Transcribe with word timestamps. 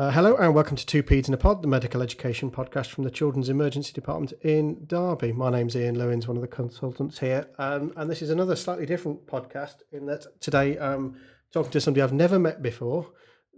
Uh, 0.00 0.10
hello 0.10 0.34
and 0.36 0.54
welcome 0.54 0.78
to 0.78 0.86
Two 0.86 1.02
Peds 1.02 1.28
in 1.28 1.34
a 1.34 1.36
Pod, 1.36 1.60
the 1.60 1.68
medical 1.68 2.00
education 2.00 2.50
podcast 2.50 2.86
from 2.86 3.04
the 3.04 3.10
Children's 3.10 3.50
Emergency 3.50 3.92
Department 3.92 4.32
in 4.40 4.86
Derby. 4.86 5.30
My 5.30 5.50
name's 5.50 5.76
Ian 5.76 5.94
Lewins, 5.94 6.26
one 6.26 6.38
of 6.38 6.40
the 6.40 6.48
consultants 6.48 7.18
here, 7.18 7.46
um, 7.58 7.92
and 7.98 8.10
this 8.10 8.22
is 8.22 8.30
another 8.30 8.56
slightly 8.56 8.86
different 8.86 9.26
podcast 9.26 9.82
in 9.92 10.06
that 10.06 10.24
today 10.40 10.78
I'm 10.78 11.20
talking 11.52 11.70
to 11.72 11.82
somebody 11.82 12.00
I've 12.00 12.14
never 12.14 12.38
met 12.38 12.62
before, 12.62 13.08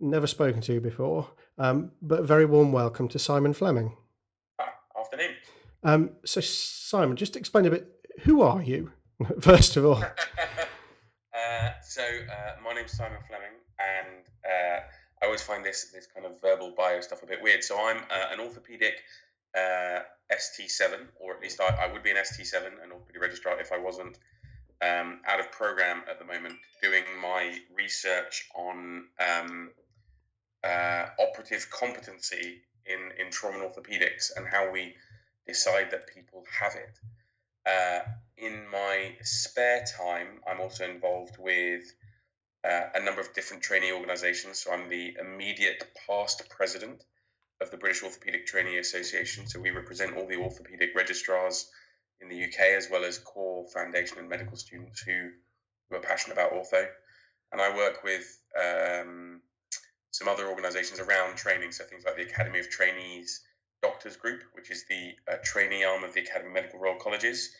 never 0.00 0.26
spoken 0.26 0.60
to 0.62 0.80
before, 0.80 1.30
um, 1.58 1.92
but 2.02 2.18
a 2.18 2.24
very 2.24 2.44
warm 2.44 2.72
welcome 2.72 3.06
to 3.10 3.20
Simon 3.20 3.52
Fleming. 3.52 3.96
Ah, 4.58 4.74
afternoon. 4.98 5.34
Um, 5.84 6.10
so, 6.24 6.40
Simon, 6.40 7.16
just 7.16 7.36
explain 7.36 7.66
a 7.66 7.70
bit 7.70 7.86
who 8.22 8.42
are 8.42 8.60
you, 8.60 8.90
first 9.40 9.76
of 9.76 9.86
all? 9.86 10.02
uh, 10.02 11.70
so, 11.84 12.02
uh, 12.02 12.60
my 12.64 12.74
name's 12.74 12.94
Simon 12.94 13.18
Fleming, 13.28 13.60
and 13.78 14.24
uh, 14.44 14.80
I 15.22 15.26
always 15.26 15.42
find 15.42 15.64
this 15.64 15.84
this 15.92 16.06
kind 16.06 16.26
of 16.26 16.40
verbal 16.40 16.74
bio 16.76 17.00
stuff 17.00 17.22
a 17.22 17.26
bit 17.26 17.42
weird. 17.42 17.62
So 17.62 17.78
I'm 17.80 17.98
uh, 17.98 18.32
an 18.32 18.40
orthopedic 18.40 18.94
uh, 19.56 20.00
ST7, 20.32 21.06
or 21.20 21.34
at 21.34 21.40
least 21.40 21.60
I, 21.60 21.86
I, 21.86 21.92
would 21.92 22.02
be 22.02 22.10
an 22.10 22.16
ST7, 22.16 22.66
an 22.82 22.90
orthopedic 22.90 23.20
registrar, 23.20 23.60
if 23.60 23.70
I 23.70 23.78
wasn't 23.78 24.18
um, 24.80 25.20
out 25.26 25.40
of 25.40 25.52
program 25.52 26.02
at 26.10 26.18
the 26.18 26.24
moment, 26.24 26.54
doing 26.82 27.04
my 27.20 27.58
research 27.76 28.48
on 28.54 29.04
um, 29.20 29.70
uh, 30.64 31.06
operative 31.20 31.68
competency 31.70 32.62
in 32.86 33.12
in 33.18 33.30
trauma 33.30 33.58
and 33.60 33.72
orthopedics 33.72 34.32
and 34.36 34.46
how 34.46 34.70
we 34.70 34.94
decide 35.46 35.90
that 35.90 36.06
people 36.12 36.44
have 36.60 36.74
it. 36.74 36.98
Uh, 37.64 38.00
in 38.36 38.64
my 38.72 39.14
spare 39.22 39.84
time, 39.84 40.40
I'm 40.48 40.60
also 40.60 40.84
involved 40.84 41.36
with 41.38 41.84
uh, 42.64 42.84
a 42.94 43.02
number 43.02 43.20
of 43.20 43.32
different 43.34 43.62
trainee 43.62 43.92
organisations. 43.92 44.58
So 44.60 44.72
I'm 44.72 44.88
the 44.88 45.16
immediate 45.20 45.82
past 46.06 46.48
president 46.48 47.02
of 47.60 47.70
the 47.70 47.76
British 47.76 48.02
Orthopaedic 48.02 48.46
Trainee 48.46 48.78
Association. 48.78 49.46
So 49.46 49.60
we 49.60 49.70
represent 49.70 50.16
all 50.16 50.26
the 50.26 50.36
orthopaedic 50.36 50.94
registrars 50.94 51.70
in 52.20 52.28
the 52.28 52.44
UK 52.44 52.60
as 52.76 52.88
well 52.90 53.04
as 53.04 53.18
core 53.18 53.66
foundation 53.68 54.18
and 54.18 54.28
medical 54.28 54.56
students 54.56 55.00
who, 55.00 55.30
who 55.88 55.96
are 55.96 56.00
passionate 56.00 56.34
about 56.34 56.52
ortho. 56.52 56.86
And 57.52 57.60
I 57.60 57.74
work 57.76 58.02
with 58.04 58.38
um, 58.58 59.40
some 60.12 60.28
other 60.28 60.48
organisations 60.48 61.00
around 61.00 61.36
training, 61.36 61.72
so 61.72 61.84
things 61.84 62.04
like 62.04 62.16
the 62.16 62.22
Academy 62.22 62.60
of 62.60 62.70
Trainees 62.70 63.40
Doctors 63.82 64.16
Group, 64.16 64.42
which 64.52 64.70
is 64.70 64.84
the 64.88 65.12
uh, 65.30 65.36
trainee 65.42 65.84
arm 65.84 66.04
of 66.04 66.14
the 66.14 66.20
Academy 66.20 66.48
of 66.48 66.54
Medical 66.54 66.78
Royal 66.78 66.96
Colleges, 66.96 67.50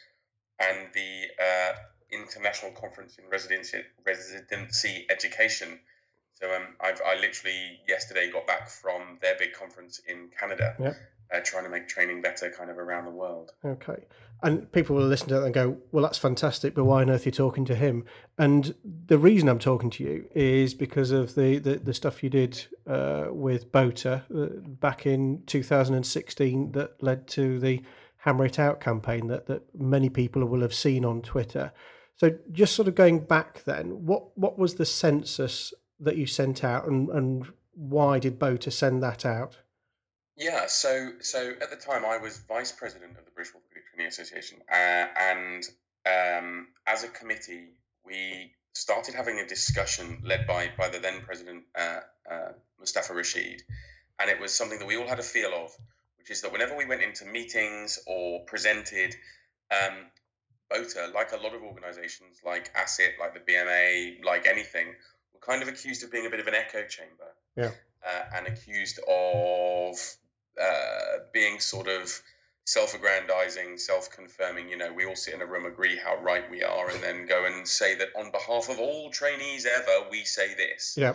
and 0.61 0.89
the 0.95 1.25
uh, 1.43 1.73
international 2.13 2.73
conference 2.73 3.19
in 3.19 3.29
residency 3.31 3.79
residency 4.07 5.07
education. 5.11 5.81
So 6.35 6.53
um, 6.55 6.77
I've 6.81 7.01
I 7.07 7.15
literally 7.15 7.81
yesterday 7.89 8.31
got 8.31 8.47
back 8.47 8.69
from 8.69 9.19
their 9.21 9.37
big 9.39 9.53
conference 9.53 10.01
in 10.07 10.29
Canada, 10.39 10.75
yeah. 10.79 10.95
uh, 11.33 11.41
trying 11.45 11.65
to 11.65 11.71
make 11.71 11.89
training 11.89 12.21
better, 12.21 12.51
kind 12.51 12.71
of 12.71 12.79
around 12.79 13.05
the 13.05 13.11
world. 13.11 13.53
Okay, 13.65 14.05
and 14.43 14.71
people 14.73 14.97
will 14.97 15.07
listen 15.07 15.29
to 15.29 15.35
that 15.35 15.45
and 15.45 15.55
go, 15.55 15.77
"Well, 15.93 16.03
that's 16.03 16.19
fantastic, 16.19 16.75
but 16.75 16.85
why 16.85 17.03
on 17.03 17.11
earth 17.11 17.27
are 17.27 17.29
you 17.29 17.33
talking 17.33 17.65
to 17.67 17.75
him?" 17.75 18.05
And 18.39 18.75
the 19.07 19.19
reason 19.19 19.49
I'm 19.49 19.59
talking 19.59 19.91
to 19.91 20.05
you 20.05 20.27
is 20.35 20.75
because 20.75 21.11
of 21.11 21.35
the 21.35 21.59
the, 21.59 21.77
the 21.77 21.95
stuff 21.95 22.23
you 22.23 22.31
did 22.31 22.67
uh, 22.87 23.27
with 23.31 23.71
BOTA 23.71 24.25
uh, 24.35 24.47
back 24.81 25.07
in 25.07 25.43
2016 25.47 26.73
that 26.73 27.03
led 27.03 27.29
to 27.29 27.61
the 27.61 27.83
Hammer 28.19 28.47
It 28.47 28.59
Out 28.59 28.81
campaign 28.81 29.29
that 29.29 29.47
that 29.47 29.63
many 29.79 30.09
people 30.09 30.45
will 30.45 30.61
have 30.61 30.75
seen 30.75 31.05
on 31.05 31.23
Twitter. 31.23 31.73
So 32.17 32.31
just 32.53 32.75
sort 32.75 32.89
of 32.89 32.95
going 32.95 33.21
back 33.21 33.65
then, 33.65 34.07
what 34.07 34.37
what 34.39 34.59
was 34.59 34.77
the 34.77 34.87
census 34.87 35.75
that 36.01 36.17
you 36.17 36.27
sent 36.27 36.63
out, 36.65 36.87
and 36.87 37.09
and 37.11 37.47
why 37.75 38.19
did 38.19 38.39
BOTA 38.39 38.71
send 38.71 39.03
that 39.03 39.25
out? 39.25 39.59
Yeah, 40.37 40.67
so 40.67 41.13
so 41.21 41.53
at 41.61 41.71
the 41.71 41.77
time 41.77 42.05
I 42.05 42.19
was 42.19 42.39
vice 42.49 42.73
president 42.73 43.19
of 43.19 43.25
the 43.25 43.31
British 43.31 43.53
Orthopaedic 43.53 43.91
Training 43.91 44.09
Association, 44.09 44.59
uh, 44.71 45.07
and 45.17 45.65
um, 46.07 46.69
as 46.87 47.05
a 47.05 47.09
committee 47.09 47.69
we 48.05 48.53
started 48.75 49.15
having 49.15 49.39
a 49.39 49.47
discussion 49.47 50.23
led 50.25 50.47
by 50.47 50.71
by 50.79 50.89
the 50.89 50.99
then 50.99 51.21
president 51.23 51.65
uh, 51.79 52.01
uh, 52.31 52.53
Mustafa 52.79 53.15
Rashid, 53.15 53.63
and 54.19 54.31
it 54.31 54.41
was 54.41 54.53
something 54.53 54.79
that 54.79 54.89
we 54.89 54.97
all 54.97 55.07
had 55.07 55.19
a 55.19 55.23
feel 55.25 55.53
of, 55.53 55.71
which 56.19 56.31
is 56.31 56.41
that 56.43 56.53
whenever 56.53 56.77
we 56.77 56.87
went 56.87 57.03
into 57.03 57.25
meetings 57.27 57.99
or 58.07 58.41
presented, 58.47 59.15
um, 59.71 60.07
BOTA, 60.73 61.13
like 61.15 61.33
a 61.33 61.37
lot 61.37 61.55
of 61.55 61.63
organizations, 61.63 62.41
like 62.45 62.73
ASIT, 62.75 63.19
like 63.21 63.35
the 63.35 63.53
BMA, 63.53 64.25
like 64.25 64.47
anything, 64.47 64.89
were 65.33 65.41
kind 65.41 65.63
of 65.63 65.69
accused 65.69 66.03
of 66.03 66.11
being 66.11 66.27
a 66.27 66.31
bit 66.31 66.41
of 66.41 66.47
an 66.47 66.55
echo 66.55 66.85
chamber. 66.87 67.35
Yeah. 67.57 67.71
Uh, 68.05 68.37
and 68.37 68.47
accused 68.49 68.99
of 69.09 69.97
uh, 70.61 71.19
being 71.33 71.61
sort 71.61 71.89
of 71.89 72.21
self-aggrandizing, 72.65 73.79
self-confirming. 73.79 74.69
You 74.69 74.77
know, 74.77 74.93
we 74.93 75.05
all 75.05 75.17
sit 75.17 75.35
in 75.35 75.43
a 75.43 75.47
room, 75.47 75.67
agree 75.67 75.97
how 75.97 76.17
right 76.17 76.49
we 76.51 76.63
are, 76.63 76.91
and 76.91 77.03
then 77.03 77.27
go 77.27 77.45
and 77.45 77.67
say 77.67 77.97
that 77.97 78.09
on 78.17 78.31
behalf 78.31 78.69
of 78.69 78.79
all 78.79 79.11
trainees 79.11 79.67
ever, 79.67 80.09
we 80.11 80.25
say 80.25 80.55
this. 80.55 80.95
Yeah. 80.97 81.15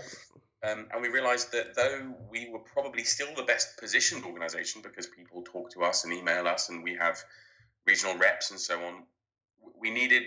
Um, 0.63 0.88
and 0.91 1.01
we 1.01 1.09
realized 1.09 1.51
that 1.51 1.75
though 1.75 2.16
we 2.31 2.50
were 2.50 2.59
probably 2.59 3.03
still 3.03 3.34
the 3.35 3.44
best 3.44 3.78
positioned 3.79 4.25
organization 4.25 4.81
because 4.81 5.06
people 5.07 5.44
talk 5.44 5.72
to 5.72 5.84
us 5.84 6.03
and 6.03 6.13
email 6.13 6.47
us, 6.47 6.69
and 6.69 6.84
we 6.84 6.96
have 6.96 7.23
regional 7.85 8.17
reps 8.17 8.51
and 8.51 8.59
so 8.59 8.79
on, 8.84 9.03
we 9.80 9.90
needed 9.90 10.24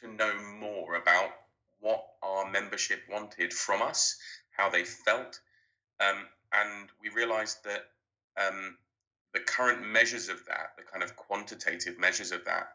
to 0.00 0.08
know 0.12 0.32
more 0.58 0.96
about 0.96 1.30
what 1.80 2.04
our 2.22 2.50
membership 2.50 3.00
wanted 3.10 3.52
from 3.52 3.82
us, 3.82 4.16
how 4.56 4.68
they 4.68 4.84
felt, 4.84 5.40
um, 6.00 6.26
and 6.52 6.88
we 7.02 7.08
realized 7.10 7.58
that 7.64 7.84
um, 8.36 8.76
the 9.32 9.40
current 9.40 9.86
measures 9.86 10.28
of 10.28 10.44
that, 10.46 10.72
the 10.76 10.82
kind 10.82 11.02
of 11.02 11.16
quantitative 11.16 11.98
measures 11.98 12.32
of 12.32 12.44
that, 12.44 12.72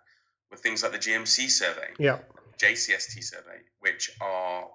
were 0.50 0.57
things 0.57 0.84
like 0.84 0.91
the 0.91 1.00
GMC 1.00 1.50
survey, 1.50 1.90
yeah, 2.00 2.19
JCST 2.57 3.23
survey, 3.23 3.59
which 3.79 4.12
are 4.22 4.67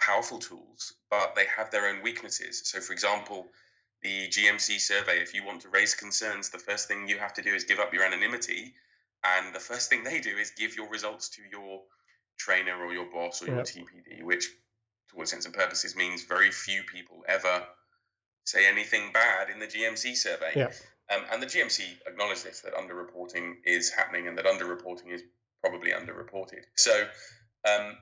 powerful 0.00 0.38
tools, 0.38 0.94
but 1.10 1.34
they 1.34 1.44
have 1.56 1.70
their 1.70 1.88
own 1.88 2.02
weaknesses. 2.02 2.62
So, 2.64 2.80
for 2.80 2.92
example, 2.92 3.46
the 4.02 4.28
GMC 4.28 4.78
survey, 4.80 5.20
if 5.20 5.34
you 5.34 5.44
want 5.44 5.62
to 5.62 5.68
raise 5.68 5.94
concerns, 5.94 6.50
the 6.50 6.58
first 6.58 6.86
thing 6.88 7.08
you 7.08 7.18
have 7.18 7.34
to 7.34 7.42
do 7.42 7.54
is 7.54 7.64
give 7.64 7.80
up 7.80 7.92
your 7.92 8.04
anonymity 8.04 8.74
and 9.24 9.54
the 9.54 9.60
first 9.60 9.90
thing 9.90 10.04
they 10.04 10.20
do 10.20 10.36
is 10.36 10.52
give 10.56 10.76
your 10.76 10.88
results 10.88 11.28
to 11.30 11.42
your 11.50 11.82
trainer 12.38 12.74
or 12.76 12.92
your 12.92 13.06
boss 13.10 13.42
or 13.42 13.46
your 13.46 13.62
TPD, 13.62 14.22
which, 14.22 14.46
to 15.10 15.16
all 15.16 15.22
intents 15.22 15.46
and 15.46 15.54
purposes, 15.54 15.96
means 15.96 16.24
very 16.24 16.50
few 16.50 16.82
people 16.84 17.24
ever 17.28 17.66
say 18.44 18.66
anything 18.66 19.12
bad 19.12 19.50
in 19.50 19.58
the 19.58 19.66
GMC 19.66 20.16
survey. 20.16 20.52
Yeah. 20.54 20.70
Um, 21.14 21.22
and 21.32 21.42
the 21.42 21.46
GMC 21.46 21.80
acknowledge 22.06 22.42
this 22.42 22.60
that 22.60 22.74
underreporting 22.74 23.54
is 23.64 23.90
happening 23.90 24.28
and 24.28 24.36
that 24.38 24.44
underreporting 24.44 25.12
is 25.12 25.22
probably 25.62 25.90
underreported. 25.90 26.62
So 26.76 27.06
um, 27.66 27.96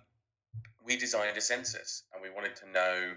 we 0.85 0.97
designed 0.97 1.37
a 1.37 1.41
census 1.41 2.03
and 2.13 2.23
we 2.23 2.31
wanted 2.31 2.57
to 2.57 2.71
know 2.71 3.13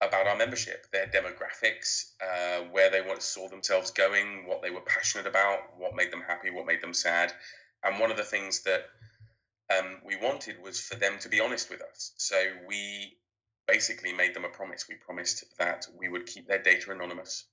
about 0.00 0.26
our 0.26 0.36
membership, 0.36 0.86
their 0.92 1.06
demographics, 1.06 2.12
uh, 2.20 2.64
where 2.70 2.90
they 2.90 3.00
once 3.00 3.24
saw 3.24 3.48
themselves 3.48 3.90
going, 3.90 4.46
what 4.46 4.62
they 4.62 4.70
were 4.70 4.82
passionate 4.82 5.26
about, 5.26 5.58
what 5.78 5.96
made 5.96 6.12
them 6.12 6.22
happy, 6.26 6.50
what 6.50 6.66
made 6.66 6.82
them 6.82 6.92
sad. 6.92 7.32
And 7.82 7.98
one 7.98 8.10
of 8.10 8.16
the 8.16 8.24
things 8.24 8.62
that 8.64 8.84
um, 9.76 9.98
we 10.04 10.16
wanted 10.16 10.62
was 10.62 10.80
for 10.80 10.96
them 10.96 11.18
to 11.20 11.28
be 11.28 11.40
honest 11.40 11.70
with 11.70 11.80
us. 11.82 12.12
So 12.18 12.36
we 12.68 13.16
basically 13.66 14.12
made 14.12 14.34
them 14.34 14.44
a 14.44 14.48
promise. 14.48 14.86
We 14.88 14.96
promised 14.96 15.44
that 15.58 15.86
we 15.98 16.08
would 16.08 16.26
keep 16.26 16.46
their 16.46 16.62
data 16.62 16.92
anonymous, 16.92 17.44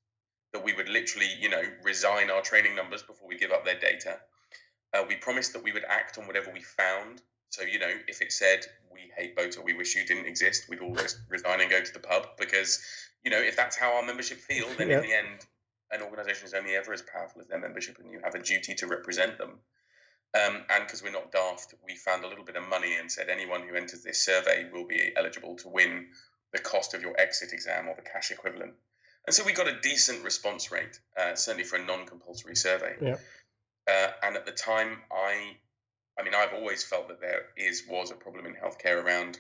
that 0.54 0.64
we 0.64 0.74
would 0.74 0.90
literally, 0.90 1.30
you 1.40 1.50
know, 1.50 1.64
resign 1.84 2.30
our 2.30 2.42
training 2.42 2.76
numbers 2.76 3.04
before 3.04 3.28
we 3.28 3.38
give 3.38 3.52
up 3.52 3.66
their 3.66 3.80
data. 3.80 4.18
Uh, 4.94 5.04
we 5.08 5.16
promised 5.16 5.54
that 5.54 5.64
we 5.64 5.72
would 5.72 5.86
act 5.88 6.18
on 6.18 6.28
whatever 6.28 6.52
we 6.54 6.62
found 6.62 7.22
so, 7.54 7.62
you 7.62 7.78
know, 7.78 7.92
if 8.08 8.20
it 8.24 8.32
said, 8.32 8.66
we 8.92 9.12
hate 9.16 9.36
BOTA, 9.36 9.64
we 9.64 9.76
wish 9.76 9.96
you 9.96 10.04
didn't 10.08 10.26
exist, 10.26 10.68
we'd 10.68 10.80
all 10.80 10.96
just 10.96 11.20
resign 11.30 11.62
and 11.62 11.70
go 11.70 11.84
to 11.84 11.94
the 11.94 12.00
pub 12.00 12.30
because, 12.40 12.84
you 13.24 13.30
know, 13.30 13.38
if 13.38 13.56
that's 13.56 13.78
how 13.78 13.96
our 13.96 14.04
membership 14.04 14.40
feel, 14.40 14.68
then 14.76 14.90
yeah. 14.90 14.98
in 14.98 15.04
the 15.04 15.14
end, 15.14 15.46
an 15.92 16.02
organization 16.02 16.48
is 16.48 16.56
only 16.56 16.76
ever 16.76 16.94
as 16.94 17.04
powerful 17.04 17.42
as 17.42 17.48
their 17.48 17.60
membership 17.60 18.00
and 18.00 18.10
you 18.10 18.20
have 18.24 18.34
a 18.34 18.42
duty 18.42 18.74
to 18.74 18.88
represent 18.88 19.38
them. 19.38 19.60
Um, 20.34 20.64
and 20.68 20.88
because 20.88 21.04
we're 21.04 21.12
not 21.12 21.32
daft, 21.32 21.76
we 21.86 21.96
found 21.96 22.26
a 22.26 22.28
little 22.28 22.44
bit 22.44 22.56
of 22.56 22.68
money 22.68 22.96
and 23.00 23.12
said 23.12 23.30
anyone 23.30 23.62
who 23.62 23.76
enters 23.76 24.02
this 24.02 24.26
survey 24.26 24.68
will 24.74 24.88
be 24.88 25.14
eligible 25.16 25.56
to 25.58 25.70
win 25.70 26.08
the 26.54 26.60
cost 26.60 26.96
of 26.96 27.04
your 27.04 27.14
exit 27.22 27.54
exam 27.54 27.88
or 27.88 27.96
the 27.96 28.02
cash 28.02 28.32
equivalent. 28.32 28.74
And 29.28 29.36
so 29.36 29.44
we 29.44 29.54
got 29.54 29.68
a 29.68 29.80
decent 29.80 30.24
response 30.24 30.72
rate, 30.72 31.00
uh, 31.16 31.36
certainly 31.36 31.66
for 31.66 31.76
a 31.76 31.86
non 31.86 32.08
compulsory 32.08 32.56
survey. 32.56 32.96
Yeah. 33.00 33.18
Uh, 33.88 34.08
and 34.24 34.38
at 34.38 34.48
the 34.48 34.52
time, 34.54 35.02
I 35.12 35.58
I 36.20 36.24
mean, 36.24 36.34
I've 36.36 36.54
always 36.54 36.84
felt 36.84 37.08
that 37.08 37.22
there 37.22 37.46
is 37.58 37.84
was 37.90 38.12
a 38.12 38.16
problem 38.16 38.46
in 38.46 38.54
healthcare 38.54 39.04
around 39.04 39.40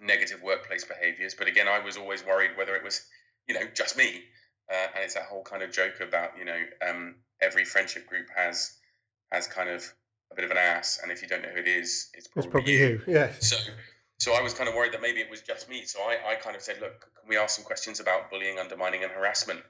negative 0.00 0.42
workplace 0.42 0.84
behaviours, 0.84 1.34
but 1.34 1.48
again, 1.48 1.68
I 1.68 1.80
was 1.80 1.96
always 1.96 2.24
worried 2.24 2.50
whether 2.56 2.74
it 2.74 2.84
was, 2.84 3.02
you 3.48 3.54
know, 3.54 3.66
just 3.74 3.96
me. 3.96 4.22
Uh, 4.70 4.86
and 4.94 5.04
it's 5.04 5.14
that 5.14 5.24
whole 5.24 5.44
kind 5.44 5.62
of 5.62 5.70
joke 5.70 6.00
about, 6.00 6.32
you 6.38 6.44
know, 6.44 6.60
um, 6.86 7.14
every 7.40 7.64
friendship 7.64 8.06
group 8.06 8.26
has 8.34 8.76
has 9.30 9.46
kind 9.46 9.70
of 9.70 9.92
a 10.32 10.34
bit 10.34 10.44
of 10.44 10.50
an 10.50 10.56
ass, 10.56 10.98
and 11.02 11.12
if 11.12 11.22
you 11.22 11.28
don't 11.28 11.42
know 11.42 11.48
who 11.48 11.60
it 11.60 11.68
is, 11.68 12.10
it's 12.14 12.26
probably, 12.26 12.46
it's 12.46 12.52
probably 12.52 12.72
you. 12.72 13.02
you. 13.06 13.14
Yeah. 13.14 13.32
So, 13.38 13.56
so 14.18 14.34
I 14.34 14.40
was 14.40 14.54
kind 14.54 14.68
of 14.68 14.74
worried 14.74 14.92
that 14.92 15.02
maybe 15.02 15.20
it 15.20 15.30
was 15.30 15.42
just 15.42 15.68
me. 15.68 15.84
So 15.84 16.00
I, 16.00 16.32
I 16.32 16.34
kind 16.36 16.56
of 16.56 16.62
said, 16.62 16.80
look, 16.80 17.00
can 17.00 17.28
we 17.28 17.36
ask 17.36 17.56
some 17.56 17.64
questions 17.64 18.00
about 18.00 18.30
bullying, 18.30 18.58
undermining, 18.58 19.04
and 19.04 19.12
harassment? 19.12 19.60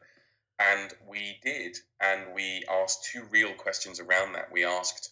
And 0.58 0.94
we 1.08 1.36
did, 1.42 1.76
and 2.00 2.34
we 2.34 2.64
asked 2.70 3.04
two 3.12 3.24
real 3.30 3.52
questions 3.52 4.00
around 4.00 4.32
that. 4.32 4.50
We 4.50 4.64
asked 4.64 5.10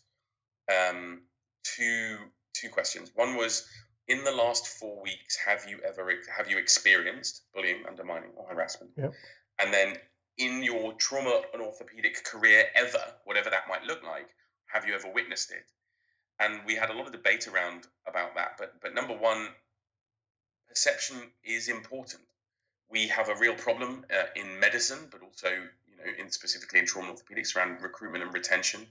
um, 0.71 1.23
two 1.63 2.19
two 2.55 2.69
questions. 2.69 3.11
One 3.15 3.37
was, 3.37 3.67
in 4.09 4.25
the 4.25 4.33
last 4.33 4.67
four 4.67 5.03
weeks, 5.03 5.37
have 5.47 5.67
you 5.69 5.81
ever 5.87 6.11
have 6.37 6.51
you 6.51 6.59
experienced 6.59 7.43
bullying, 7.55 7.85
undermining, 7.89 8.31
or 8.37 8.47
harassment? 8.49 8.93
Yep. 8.97 9.13
And 9.61 9.73
then, 9.73 9.97
in 10.39 10.63
your 10.63 10.95
trauma 10.95 11.43
and 11.53 11.63
orthopedic 11.63 12.25
career 12.25 12.65
ever, 12.75 13.03
whatever 13.25 13.51
that 13.51 13.69
might 13.69 13.85
look 13.85 14.03
like, 14.03 14.29
have 14.67 14.87
you 14.87 14.95
ever 14.95 15.11
witnessed 15.13 15.51
it? 15.53 15.65
and 16.41 16.61
we 16.67 16.75
had 16.75 16.91
a 16.91 16.93
lot 16.93 17.07
of 17.07 17.13
debate 17.13 17.47
around 17.49 17.87
about 18.07 18.35
that. 18.35 18.57
But 18.59 18.81
but 18.81 18.95
number 18.95 19.15
one, 19.17 19.49
perception 20.69 21.17
is 21.45 21.69
important. 21.69 22.23
We 22.91 23.09
have 23.09 23.29
a 23.29 23.37
real 23.37 23.55
problem 23.55 24.05
uh, 24.13 24.27
in 24.37 24.61
medicine, 24.61 25.09
but 25.11 25.23
also 25.23 25.49
you 25.49 25.97
know 25.97 26.13
in 26.19 26.31
specifically 26.31 26.81
in 26.81 26.87
trauma 26.87 27.13
orthopedics 27.13 27.57
around 27.57 27.83
recruitment 27.83 28.25
and 28.25 28.35
retention, 28.35 28.87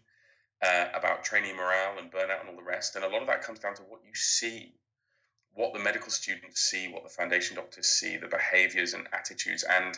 uh, 0.61 0.88
about 0.94 1.23
training 1.23 1.55
morale 1.55 1.97
and 1.97 2.11
burnout 2.11 2.41
and 2.41 2.50
all 2.50 2.55
the 2.55 2.63
rest. 2.63 2.95
And 2.95 3.03
a 3.03 3.09
lot 3.09 3.21
of 3.21 3.27
that 3.27 3.44
comes 3.44 3.59
down 3.59 3.75
to 3.75 3.81
what 3.83 4.01
you 4.05 4.13
see, 4.13 4.73
what 5.53 5.73
the 5.73 5.79
medical 5.79 6.11
students 6.11 6.61
see, 6.61 6.88
what 6.88 7.03
the 7.03 7.09
foundation 7.09 7.55
doctors 7.55 7.88
see, 7.88 8.17
the 8.17 8.27
behaviors 8.27 8.94
and 8.94 9.07
attitudes 9.13 9.63
and 9.63 9.97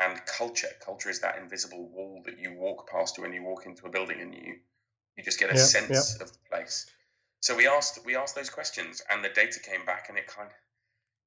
and 0.00 0.24
culture. 0.26 0.68
Culture 0.84 1.10
is 1.10 1.20
that 1.20 1.38
invisible 1.38 1.88
wall 1.88 2.22
that 2.24 2.38
you 2.38 2.52
walk 2.52 2.88
past 2.88 3.18
when 3.18 3.32
you 3.32 3.42
walk 3.42 3.66
into 3.66 3.86
a 3.86 3.90
building 3.90 4.20
and 4.20 4.34
you 4.34 4.58
you 5.16 5.24
just 5.24 5.40
get 5.40 5.50
a 5.50 5.58
sense 5.58 6.20
of 6.20 6.32
the 6.32 6.38
place. 6.48 6.86
So 7.40 7.56
we 7.56 7.66
asked 7.66 7.98
we 8.04 8.16
asked 8.16 8.34
those 8.34 8.50
questions, 8.50 9.02
and 9.10 9.24
the 9.24 9.28
data 9.28 9.60
came 9.60 9.84
back, 9.84 10.08
and 10.08 10.16
it 10.16 10.26
kind 10.26 10.50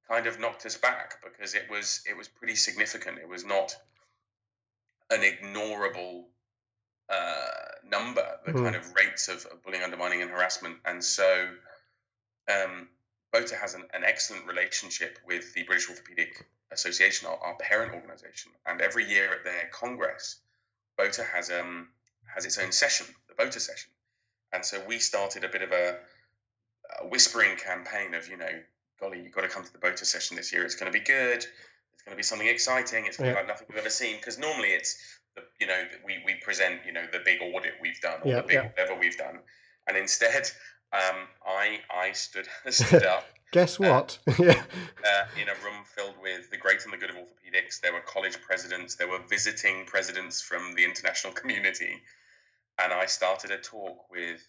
kind 0.07 0.27
of 0.27 0.39
knocked 0.39 0.65
us 0.65 0.77
back 0.77 1.21
because 1.23 1.55
it 1.55 1.69
was 1.69 2.01
it 2.09 2.17
was 2.17 2.27
pretty 2.27 2.55
significant. 2.55 3.19
It 3.19 3.27
was 3.27 3.45
not 3.45 3.75
an 5.09 5.21
ignorable 5.21 6.25
uh, 7.11 7.35
number, 7.89 8.25
the 8.45 8.53
mm. 8.53 8.63
kind 8.63 8.75
of 8.75 8.93
rates 8.95 9.27
of, 9.27 9.45
of, 9.51 9.63
bullying, 9.63 9.83
undermining, 9.83 10.21
and 10.21 10.31
harassment. 10.31 10.77
And 10.85 11.03
so, 11.03 11.47
um, 12.49 12.87
BOTA 13.33 13.55
has 13.59 13.73
an, 13.73 13.83
an, 13.93 14.03
excellent 14.03 14.45
relationship 14.45 15.19
with 15.25 15.53
the 15.53 15.63
British 15.63 15.89
Orthopaedic 15.89 16.43
Association, 16.71 17.27
our, 17.27 17.37
our, 17.37 17.55
parent 17.55 17.93
organisation. 17.93 18.51
And 18.65 18.81
every 18.81 19.09
year 19.09 19.31
at 19.33 19.43
their 19.43 19.69
congress, 19.71 20.37
BOTA 20.97 21.25
has 21.33 21.49
um, 21.49 21.87
has 22.33 22.45
its 22.45 22.57
own 22.57 22.71
session, 22.71 23.07
the 23.27 23.35
BOTA 23.35 23.59
session. 23.59 23.91
And 24.53 24.65
so 24.65 24.81
we 24.87 24.99
started 24.99 25.43
a 25.43 25.49
bit 25.49 25.61
of 25.61 25.71
a, 25.71 25.97
a 27.01 27.07
whispering 27.07 27.57
campaign 27.57 28.13
of, 28.13 28.27
you 28.27 28.37
know, 28.37 28.51
golly, 28.99 29.21
you've 29.21 29.33
got 29.33 29.41
to 29.41 29.47
come 29.47 29.63
to 29.63 29.71
the 29.71 29.79
BOTA 29.79 30.05
session 30.05 30.35
this 30.37 30.51
year. 30.51 30.63
It's 30.63 30.75
going 30.75 30.91
to 30.91 30.97
be 30.97 31.03
good. 31.03 31.45
It's 31.93 32.03
going 32.03 32.13
to 32.13 32.17
be 32.17 32.23
something 32.23 32.47
exciting. 32.47 33.05
It's 33.05 33.17
going 33.17 33.29
to 33.29 33.35
be 33.35 33.39
like 33.39 33.47
nothing 33.47 33.67
we've 33.69 33.77
ever 33.77 33.89
seen. 33.89 34.17
Because 34.17 34.37
normally 34.37 34.69
it's, 34.69 34.97
you 35.59 35.67
know, 35.67 35.83
we, 36.05 36.21
we 36.25 36.35
present, 36.35 36.81
you 36.85 36.91
know, 36.91 37.05
the 37.11 37.19
big 37.23 37.41
audit 37.41 37.73
we've 37.81 37.99
done 38.01 38.19
or 38.23 38.35
the 38.35 38.43
big 38.43 38.55
yeah. 38.55 38.67
whatever 38.67 38.99
we've 38.99 39.17
done. 39.17 39.39
And 39.87 39.97
instead, 39.97 40.49
um, 40.93 41.27
I 41.45 41.79
I 41.89 42.11
stood 42.11 42.47
stood 42.69 43.05
up. 43.05 43.25
Guess 43.51 43.79
uh, 43.79 43.83
what? 43.83 44.19
yeah. 44.39 44.63
Uh, 45.05 45.25
in 45.41 45.49
a 45.49 45.55
room 45.63 45.83
filled 45.85 46.15
with 46.21 46.49
the 46.51 46.57
great 46.57 46.83
and 46.83 46.93
the 46.93 46.97
good 46.97 47.09
of 47.09 47.17
orthopedics, 47.17 47.81
there 47.81 47.93
were 47.93 48.01
college 48.01 48.41
presidents, 48.41 48.95
there 48.95 49.09
were 49.09 49.19
visiting 49.29 49.85
presidents 49.85 50.41
from 50.41 50.73
the 50.75 50.83
international 50.83 51.33
community, 51.41 52.01
and 52.81 52.93
I 52.93 53.05
started 53.05 53.51
a 53.51 53.57
talk 53.57 54.09
with 54.09 54.47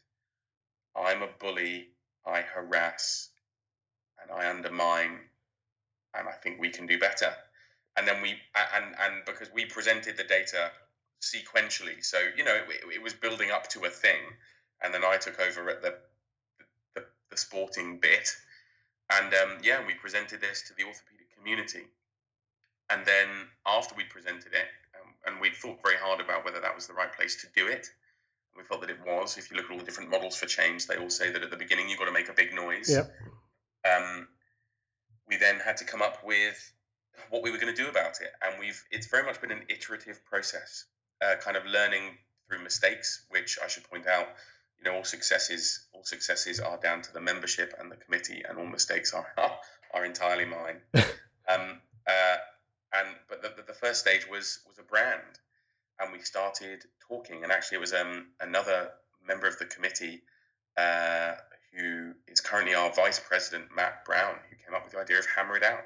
I'm 0.97 1.23
a 1.23 1.29
bully, 1.41 1.89
I 2.27 2.43
harass, 2.43 3.31
and 4.21 4.31
I 4.31 4.51
undermine, 4.51 5.19
and 6.15 6.29
I 6.29 6.33
think 6.33 6.61
we 6.61 6.71
can 6.71 6.87
do 6.87 6.99
better. 6.99 7.33
And 7.97 8.09
then 8.09 8.23
we 8.23 8.37
and 8.75 8.95
and 9.01 9.25
because 9.27 9.49
we 9.53 9.67
presented 9.67 10.17
the 10.17 10.25
data 10.25 10.71
sequentially, 11.21 12.03
so 12.03 12.19
you 12.37 12.45
know 12.45 12.55
it, 12.55 12.95
it 12.95 13.03
was 13.03 13.13
building 13.13 13.51
up 13.51 13.69
to 13.71 13.85
a 13.85 13.91
thing, 13.91 14.21
and 14.83 14.95
then 14.95 15.03
I 15.05 15.17
took 15.19 15.39
over 15.41 15.69
at 15.69 15.83
the 15.83 15.95
the, 16.95 17.05
the 17.31 17.37
sporting 17.37 17.99
bit, 17.99 18.35
and 19.11 19.33
um, 19.35 19.59
yeah, 19.63 19.87
we 19.87 19.95
presented 19.95 20.41
this 20.41 20.63
to 20.69 20.75
the 20.75 20.85
orthopedic 20.85 21.37
community, 21.37 21.85
and 22.89 23.05
then 23.05 23.29
after 23.67 23.95
we 23.95 24.05
presented 24.05 24.55
it, 24.55 24.69
um, 24.99 25.13
and 25.27 25.41
we 25.41 25.51
thought 25.51 25.83
very 25.85 25.99
hard 25.99 26.21
about 26.21 26.47
whether 26.47 26.61
that 26.61 26.75
was 26.75 26.87
the 26.87 26.95
right 26.95 27.13
place 27.13 27.37
to 27.43 27.49
do 27.55 27.69
it 27.69 27.91
we 28.57 28.63
felt 28.65 28.81
that 28.83 28.91
it 28.91 28.99
was. 29.07 29.39
If 29.39 29.51
you 29.51 29.57
look 29.57 29.67
at 29.67 29.73
all 29.73 29.79
the 29.79 29.85
different 29.85 30.11
models 30.11 30.37
for 30.37 30.47
change, 30.47 30.87
they 30.87 30.97
all 30.97 31.11
say 31.11 31.31
that 31.31 31.43
at 31.43 31.51
the 31.51 31.57
beginning 31.57 31.89
you've 31.89 31.99
got 31.99 32.07
to 32.07 32.13
make 32.13 32.29
a 32.29 32.35
big 32.35 32.55
noise. 32.55 32.91
Yep. 32.91 33.13
Um, 33.85 34.29
we 35.29 35.37
then 35.37 35.59
had 35.59 35.79
to 35.79 35.85
come 35.85 36.03
up 36.03 36.25
with 36.25 36.73
what 37.31 37.43
we 37.43 37.51
were 37.51 37.59
going 37.59 37.75
to 37.75 37.83
do 37.83 37.89
about 37.89 38.21
it, 38.21 38.31
and 38.43 38.59
we've 38.59 38.83
it's 38.91 39.07
very 39.07 39.25
much 39.25 39.41
been 39.41 39.53
an 39.53 39.63
iterative 39.69 40.25
process, 40.25 40.85
uh, 41.25 41.37
kind 41.41 41.57
of 41.57 41.65
learning 41.67 42.03
through 42.49 42.63
mistakes. 42.63 43.25
Which 43.31 43.59
I 43.63 43.69
should 43.69 43.85
point 43.85 44.07
out, 44.07 44.29
you 44.79 44.85
know, 44.85 44.97
all 44.97 45.05
successes 45.05 45.87
all 45.93 46.05
successes 46.05 46.61
are 46.61 46.79
down 46.79 47.03
to 47.03 47.13
the 47.13 47.21
membership 47.21 47.75
and 47.79 47.91
the 47.91 47.97
committee, 47.97 48.43
and 48.49 48.59
all 48.59 48.67
mistakes 48.67 49.13
are 49.13 49.27
are, 49.39 49.59
are 49.95 50.05
entirely 50.05 50.45
mine. 50.45 50.81
um, 51.49 51.81
uh, 52.07 52.37
and 52.95 53.09
but 53.29 53.43
the, 53.43 53.53
the 53.67 53.75
first 53.75 54.01
stage 54.01 54.29
was 54.29 54.61
was 54.69 54.79
a 54.79 54.83
brand 54.83 55.39
and 56.03 56.13
we 56.13 56.21
started 56.21 56.85
talking. 57.09 57.43
And 57.43 57.53
actually, 57.53 57.77
it 57.77 57.81
was 57.81 57.93
um, 57.93 58.27
another 58.41 58.91
member 59.27 59.47
of 59.47 59.59
the 59.59 59.67
committee 59.67 60.23
uh, 60.77 61.33
who 61.75 62.13
is 62.29 62.41
currently 62.41 62.75
our 62.75 62.93
vice 62.93 63.21
president, 63.21 63.67
Matt 63.75 64.05
Brown, 64.05 64.35
who 64.51 64.57
came 64.57 64.75
up 64.75 64.85
with 64.85 64.93
the 64.93 65.01
idea 65.01 65.19
of 65.19 65.27
Hammer 65.37 65.57
It 65.57 65.63
Out. 65.63 65.81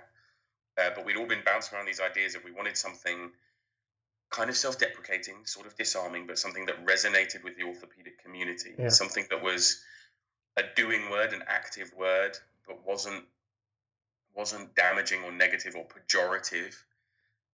Uh, 0.78 0.90
but 0.94 1.04
we'd 1.04 1.16
all 1.16 1.26
been 1.26 1.42
bouncing 1.44 1.76
around 1.76 1.86
these 1.86 2.00
ideas 2.00 2.34
of 2.34 2.44
we 2.44 2.52
wanted 2.52 2.76
something 2.76 3.30
kind 4.30 4.50
of 4.50 4.56
self 4.56 4.78
deprecating, 4.78 5.36
sort 5.44 5.66
of 5.66 5.76
disarming, 5.76 6.26
but 6.26 6.38
something 6.38 6.66
that 6.66 6.84
resonated 6.84 7.44
with 7.44 7.56
the 7.56 7.64
orthopedic 7.64 8.22
community. 8.22 8.74
Yeah. 8.78 8.88
Something 8.88 9.26
that 9.30 9.42
was 9.42 9.82
a 10.56 10.62
doing 10.74 11.10
word, 11.10 11.32
an 11.32 11.42
active 11.46 11.92
word, 11.96 12.36
but 12.66 12.86
wasn't 12.86 13.24
wasn't 14.34 14.74
damaging 14.74 15.22
or 15.24 15.32
negative 15.32 15.74
or 15.76 15.86
pejorative. 15.86 16.74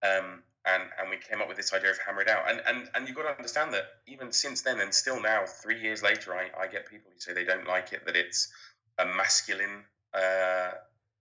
Um, 0.02 0.42
and 0.64 0.82
and 0.98 1.10
we 1.10 1.16
came 1.16 1.40
up 1.40 1.48
with 1.48 1.56
this 1.56 1.72
idea 1.72 1.90
of 1.90 1.98
hammer 1.98 2.22
it 2.22 2.28
out 2.28 2.48
and 2.48 2.60
and 2.66 2.88
and 2.94 3.08
you've 3.08 3.16
got 3.16 3.24
to 3.24 3.36
understand 3.36 3.74
that 3.74 3.84
even 4.06 4.32
since 4.32 4.62
then 4.62 4.80
and 4.80 4.94
still 4.94 5.20
now 5.20 5.44
three 5.44 5.80
years 5.80 6.02
later 6.02 6.34
i, 6.34 6.50
I 6.56 6.66
get 6.68 6.88
people 6.88 7.10
who 7.12 7.18
say 7.18 7.32
they 7.32 7.44
don't 7.44 7.66
like 7.66 7.92
it 7.92 8.06
that 8.06 8.16
it's 8.16 8.52
a 8.98 9.06
masculine 9.06 9.84
uh, 10.14 10.70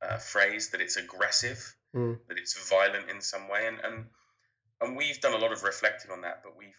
uh, 0.01 0.17
phrase 0.17 0.69
that 0.69 0.81
it's 0.81 0.97
aggressive 0.97 1.75
mm. 1.95 2.17
that 2.27 2.37
it's 2.37 2.69
violent 2.69 3.09
in 3.09 3.21
some 3.21 3.49
way 3.49 3.67
and 3.67 3.79
and 3.83 4.05
and 4.81 4.97
we've 4.97 5.21
done 5.21 5.33
a 5.33 5.37
lot 5.37 5.51
of 5.51 5.63
reflecting 5.63 6.11
on 6.11 6.21
that 6.21 6.41
but 6.43 6.57
we 6.57 6.73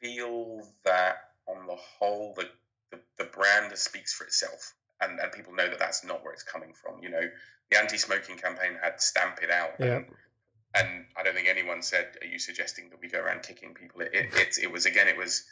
feel 0.00 0.62
that 0.84 1.16
on 1.46 1.66
the 1.66 1.76
whole 1.76 2.34
the 2.36 2.48
the, 2.90 2.98
the 3.18 3.24
brand 3.24 3.76
speaks 3.76 4.12
for 4.12 4.24
itself 4.24 4.74
and, 5.00 5.18
and 5.18 5.32
people 5.32 5.52
know 5.52 5.68
that 5.68 5.78
that's 5.78 6.04
not 6.04 6.22
where 6.22 6.32
it's 6.32 6.42
coming 6.42 6.72
from 6.72 7.02
you 7.02 7.10
know 7.10 7.28
the 7.70 7.78
anti-smoking 7.78 8.36
campaign 8.36 8.72
had 8.80 9.00
stamp 9.00 9.38
it 9.42 9.50
out 9.50 9.70
yeah. 9.80 9.96
and, 9.96 10.06
and 10.74 11.04
I 11.16 11.22
don't 11.22 11.34
think 11.34 11.48
anyone 11.48 11.82
said, 11.82 12.08
"Are 12.20 12.26
you 12.26 12.38
suggesting 12.38 12.90
that 12.90 13.00
we 13.00 13.08
go 13.08 13.20
around 13.20 13.42
kicking 13.42 13.74
people?" 13.74 14.00
It, 14.00 14.10
it, 14.12 14.34
it, 14.34 14.58
it 14.64 14.72
was 14.72 14.86
again, 14.86 15.06
it 15.06 15.16
was 15.16 15.44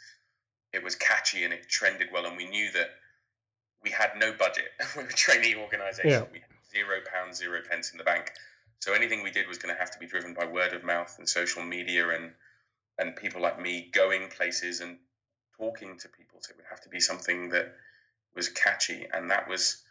it 0.73 0.83
was 0.83 0.95
catchy 0.95 1.43
and 1.43 1.53
it 1.53 1.69
trended 1.69 2.09
well, 2.11 2.25
and 2.25 2.35
we 2.35 2.45
knew 2.45 2.71
that 2.73 2.89
we 3.81 3.89
had 3.89 4.11
no 4.17 4.33
budget. 4.33 4.69
we 4.97 5.03
were 5.03 5.09
a 5.09 5.13
trainee 5.13 5.55
organisation. 5.55 6.09
Yeah. 6.09 6.23
We 6.31 6.39
had 6.39 6.49
zero 6.71 6.97
pounds, 7.11 7.37
zero 7.37 7.59
pence 7.67 7.91
in 7.91 7.97
the 7.97 8.03
bank. 8.03 8.33
So 8.83 8.91
anything 8.91 9.23
we 9.23 9.31
did 9.31 9.47
was 9.47 9.59
going 9.59 9.73
to 9.73 9.79
have 9.79 9.91
to 9.91 9.97
be 9.97 10.07
driven 10.07 10.33
by 10.33 10.43
word 10.43 10.73
of 10.73 10.83
mouth 10.83 11.15
and 11.17 11.29
social 11.29 11.63
media 11.63 12.09
and 12.09 12.33
and 12.97 13.15
people 13.15 13.41
like 13.41 13.57
me 13.57 13.89
going 13.93 14.27
places 14.27 14.81
and 14.81 14.97
talking 15.57 15.97
to 15.99 16.09
people. 16.09 16.39
So 16.41 16.51
it 16.51 16.57
would 16.57 16.65
have 16.69 16.81
to 16.81 16.89
be 16.89 16.99
something 16.99 17.47
that 17.51 17.75
was 18.35 18.49
catchy, 18.49 19.07
and 19.13 19.31
that 19.31 19.47
was 19.47 19.81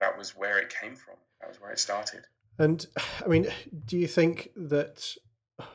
that 0.00 0.16
was 0.16 0.30
where 0.34 0.56
it 0.58 0.74
came 0.80 0.96
from. 0.96 1.16
That 1.42 1.50
was 1.50 1.60
where 1.60 1.70
it 1.70 1.78
started. 1.78 2.22
And 2.58 2.86
I 3.22 3.28
mean, 3.28 3.46
do 3.84 3.98
you 3.98 4.08
think 4.08 4.48
that 4.56 5.06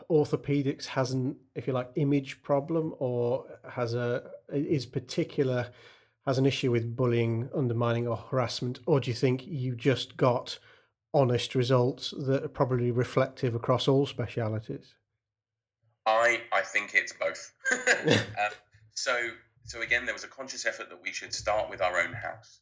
orthopedics 0.09 0.87
has 0.87 1.11
an, 1.11 1.35
if 1.53 1.67
you 1.67 1.73
like, 1.73 1.91
image 1.97 2.41
problem, 2.41 2.95
or 2.97 3.45
has 3.69 3.93
a 3.93 4.23
is 4.51 4.87
particular 4.87 5.69
has 6.25 6.39
an 6.39 6.47
issue 6.47 6.71
with 6.71 6.95
bullying, 6.95 7.47
undermining, 7.55 8.07
or 8.07 8.17
harassment, 8.17 8.79
or 8.87 8.99
do 8.99 9.11
you 9.11 9.15
think 9.15 9.45
you 9.45 9.75
just 9.75 10.17
got 10.17 10.57
honest 11.13 11.55
results 11.55 12.13
that 12.17 12.43
are 12.43 12.49
probably 12.49 12.91
reflective 12.91 13.55
across 13.55 13.87
all 13.87 14.05
specialities? 14.05 14.93
I 16.05 16.41
I 16.51 16.61
think 16.61 16.91
it's 16.93 17.13
both. 17.13 17.51
uh, 17.71 18.17
so 18.93 19.29
so 19.65 19.81
again, 19.81 20.05
there 20.05 20.15
was 20.15 20.23
a 20.23 20.27
conscious 20.27 20.65
effort 20.65 20.89
that 20.89 21.01
we 21.01 21.11
should 21.11 21.33
start 21.33 21.69
with 21.69 21.81
our 21.81 21.99
own 21.99 22.13
house, 22.13 22.59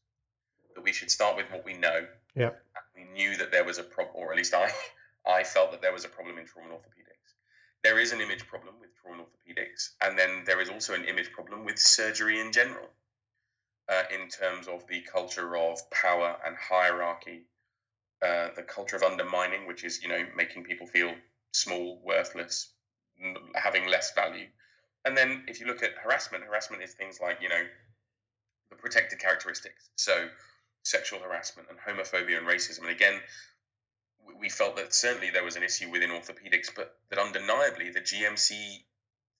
that 0.75 0.83
we 0.83 0.91
should 0.91 1.11
start 1.11 1.37
with 1.37 1.45
what 1.51 1.63
we 1.65 1.73
know. 1.73 2.05
Yeah 2.35 2.51
we 2.97 3.05
knew 3.13 3.37
that 3.37 3.51
there 3.51 3.63
was 3.63 3.77
a 3.77 3.83
problem, 3.83 4.15
or 4.15 4.31
at 4.31 4.37
least 4.37 4.53
I, 4.53 4.71
I 5.27 5.43
felt 5.43 5.71
that 5.71 5.81
there 5.81 5.93
was 5.93 6.05
a 6.05 6.09
problem 6.09 6.37
in 6.37 6.45
trauma 6.45 6.69
and 6.69 6.77
orthopedics. 6.77 7.35
There 7.83 7.99
is 7.99 8.11
an 8.11 8.21
image 8.21 8.47
problem 8.47 8.75
with 8.81 8.89
trauma 8.95 9.23
and 9.23 9.55
orthopedics, 9.55 9.91
and 10.01 10.17
then 10.17 10.43
there 10.45 10.59
is 10.59 10.69
also 10.69 10.93
an 10.93 11.05
image 11.05 11.31
problem 11.31 11.63
with 11.63 11.77
surgery 11.77 12.39
in 12.39 12.51
general, 12.51 12.89
uh, 13.87 14.03
in 14.11 14.27
terms 14.29 14.67
of 14.67 14.87
the 14.87 15.01
culture 15.01 15.55
of 15.55 15.89
power 15.91 16.35
and 16.45 16.55
hierarchy 16.57 17.43
uh, 18.21 18.49
the 18.55 18.63
culture 18.63 18.95
of 18.95 19.03
undermining, 19.03 19.67
which 19.67 19.83
is 19.83 20.01
you 20.01 20.09
know 20.09 20.25
making 20.35 20.63
people 20.63 20.87
feel 20.87 21.13
small, 21.51 22.01
worthless, 22.03 22.69
having 23.55 23.87
less 23.87 24.13
value. 24.13 24.47
And 25.05 25.15
then 25.15 25.43
if 25.47 25.59
you 25.59 25.67
look 25.67 25.83
at 25.83 25.91
harassment, 26.03 26.43
harassment 26.43 26.83
is 26.83 26.93
things 26.93 27.19
like 27.21 27.41
you 27.41 27.49
know 27.49 27.63
the 28.69 28.75
protected 28.75 29.19
characteristics. 29.19 29.89
So 29.95 30.27
sexual 30.83 31.19
harassment 31.19 31.67
and 31.69 31.77
homophobia 31.77 32.37
and 32.37 32.47
racism. 32.47 32.81
And 32.81 32.89
again, 32.89 33.19
we 34.39 34.49
felt 34.49 34.75
that 34.77 34.93
certainly 34.93 35.29
there 35.29 35.43
was 35.43 35.55
an 35.55 35.63
issue 35.63 35.89
within 35.89 36.09
orthopedics, 36.09 36.69
but 36.75 36.95
that 37.09 37.19
undeniably 37.19 37.91
the 37.91 38.01
GMC 38.01 38.83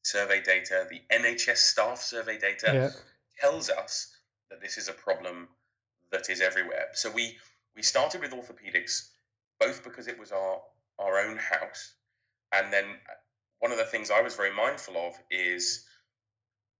survey 0.03 0.41
data, 0.41 0.87
the 0.89 1.01
NHS 1.13 1.57
staff 1.57 2.01
survey 2.01 2.37
data 2.37 2.71
yeah. 2.73 2.89
tells 3.39 3.69
us 3.69 4.15
that 4.49 4.61
this 4.61 4.77
is 4.77 4.87
a 4.87 4.93
problem 4.93 5.47
that 6.11 6.29
is 6.29 6.41
everywhere. 6.41 6.87
So 6.93 7.11
we 7.11 7.37
we 7.77 7.83
started 7.83 8.21
with 8.21 8.31
orthopedics 8.31 9.09
both 9.59 9.83
because 9.83 10.07
it 10.07 10.19
was 10.19 10.31
our 10.31 10.61
our 10.99 11.19
own 11.19 11.37
house, 11.37 11.93
and 12.51 12.73
then 12.73 12.85
uh, 12.85 13.13
one 13.59 13.71
of 13.71 13.77
the 13.77 13.85
things 13.85 14.09
I 14.09 14.21
was 14.21 14.35
very 14.35 14.53
mindful 14.53 14.97
of 14.97 15.13
is 15.29 15.85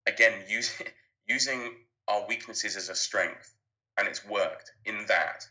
again 0.07 0.43
using 0.49 0.87
using 1.27 1.75
our 2.07 2.25
weaknesses 2.27 2.75
as 2.75 2.89
a 2.89 2.95
strength, 2.95 3.55
and 3.97 4.07
it's 4.07 4.25
worked 4.25 4.71
in 4.85 5.05
that. 5.07 5.47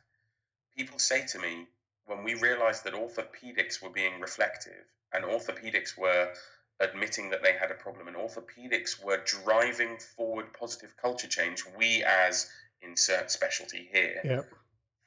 People 0.77 0.99
say 0.99 1.25
to 1.27 1.39
me 1.39 1.67
when 2.07 2.23
we 2.23 2.35
realized 2.35 2.85
that 2.85 2.95
orthopedics 2.95 3.83
were 3.83 3.91
being 3.91 4.21
reflective 4.21 4.85
and 5.13 5.25
orthopedics 5.25 5.99
were 5.99 6.33
admitting 6.79 7.31
that 7.31 7.43
they 7.43 7.53
had 7.53 7.71
a 7.71 7.75
problem 7.75 8.07
and 8.07 8.17
orthopedics 8.17 9.03
were 9.03 9.23
driving 9.25 9.97
forward 10.17 10.53
positive 10.53 10.97
culture 10.97 11.27
change, 11.27 11.65
we 11.77 12.05
as 12.05 12.49
insert 12.83 13.31
specialty 13.31 13.89
here 13.91 14.21
yep. 14.23 14.49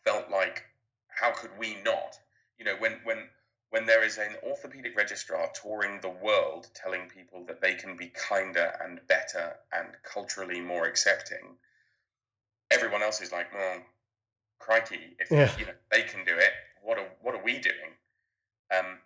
Felt 0.10 0.30
like 0.32 0.64
how 1.08 1.32
could 1.32 1.52
we 1.60 1.78
not? 1.84 2.18
You 2.58 2.66
know, 2.66 2.76
when 2.80 3.00
when 3.04 3.28
when 3.70 3.86
there 3.86 4.04
is 4.04 4.18
an 4.18 4.36
orthopedic 4.44 4.98
registrar 4.98 5.50
touring 5.54 6.02
the 6.02 6.10
world 6.10 6.68
telling 6.74 7.08
people 7.08 7.46
that 7.46 7.62
they 7.62 7.76
can 7.76 7.96
be 7.96 8.08
kinder 8.08 8.74
and 8.84 9.00
better 9.08 9.56
and 9.72 9.88
culturally 10.04 10.60
more 10.60 10.86
accepting, 10.86 11.58
everyone 12.72 13.04
else 13.04 13.22
is 13.22 13.32
like, 13.32 13.54
well, 13.54 13.78
crikey, 14.58 15.16
if 15.20 15.30
yeah. 15.30 15.52
you 15.58 15.66
know 15.66 15.74
they 15.92 16.02
can 16.04 16.26
do 16.26 16.36
it, 16.36 16.52
what 16.82 16.98
are 16.98 17.08
what 17.22 17.36
are 17.36 17.44
we 17.44 17.60
doing? 17.60 17.92
Um, 18.76 18.98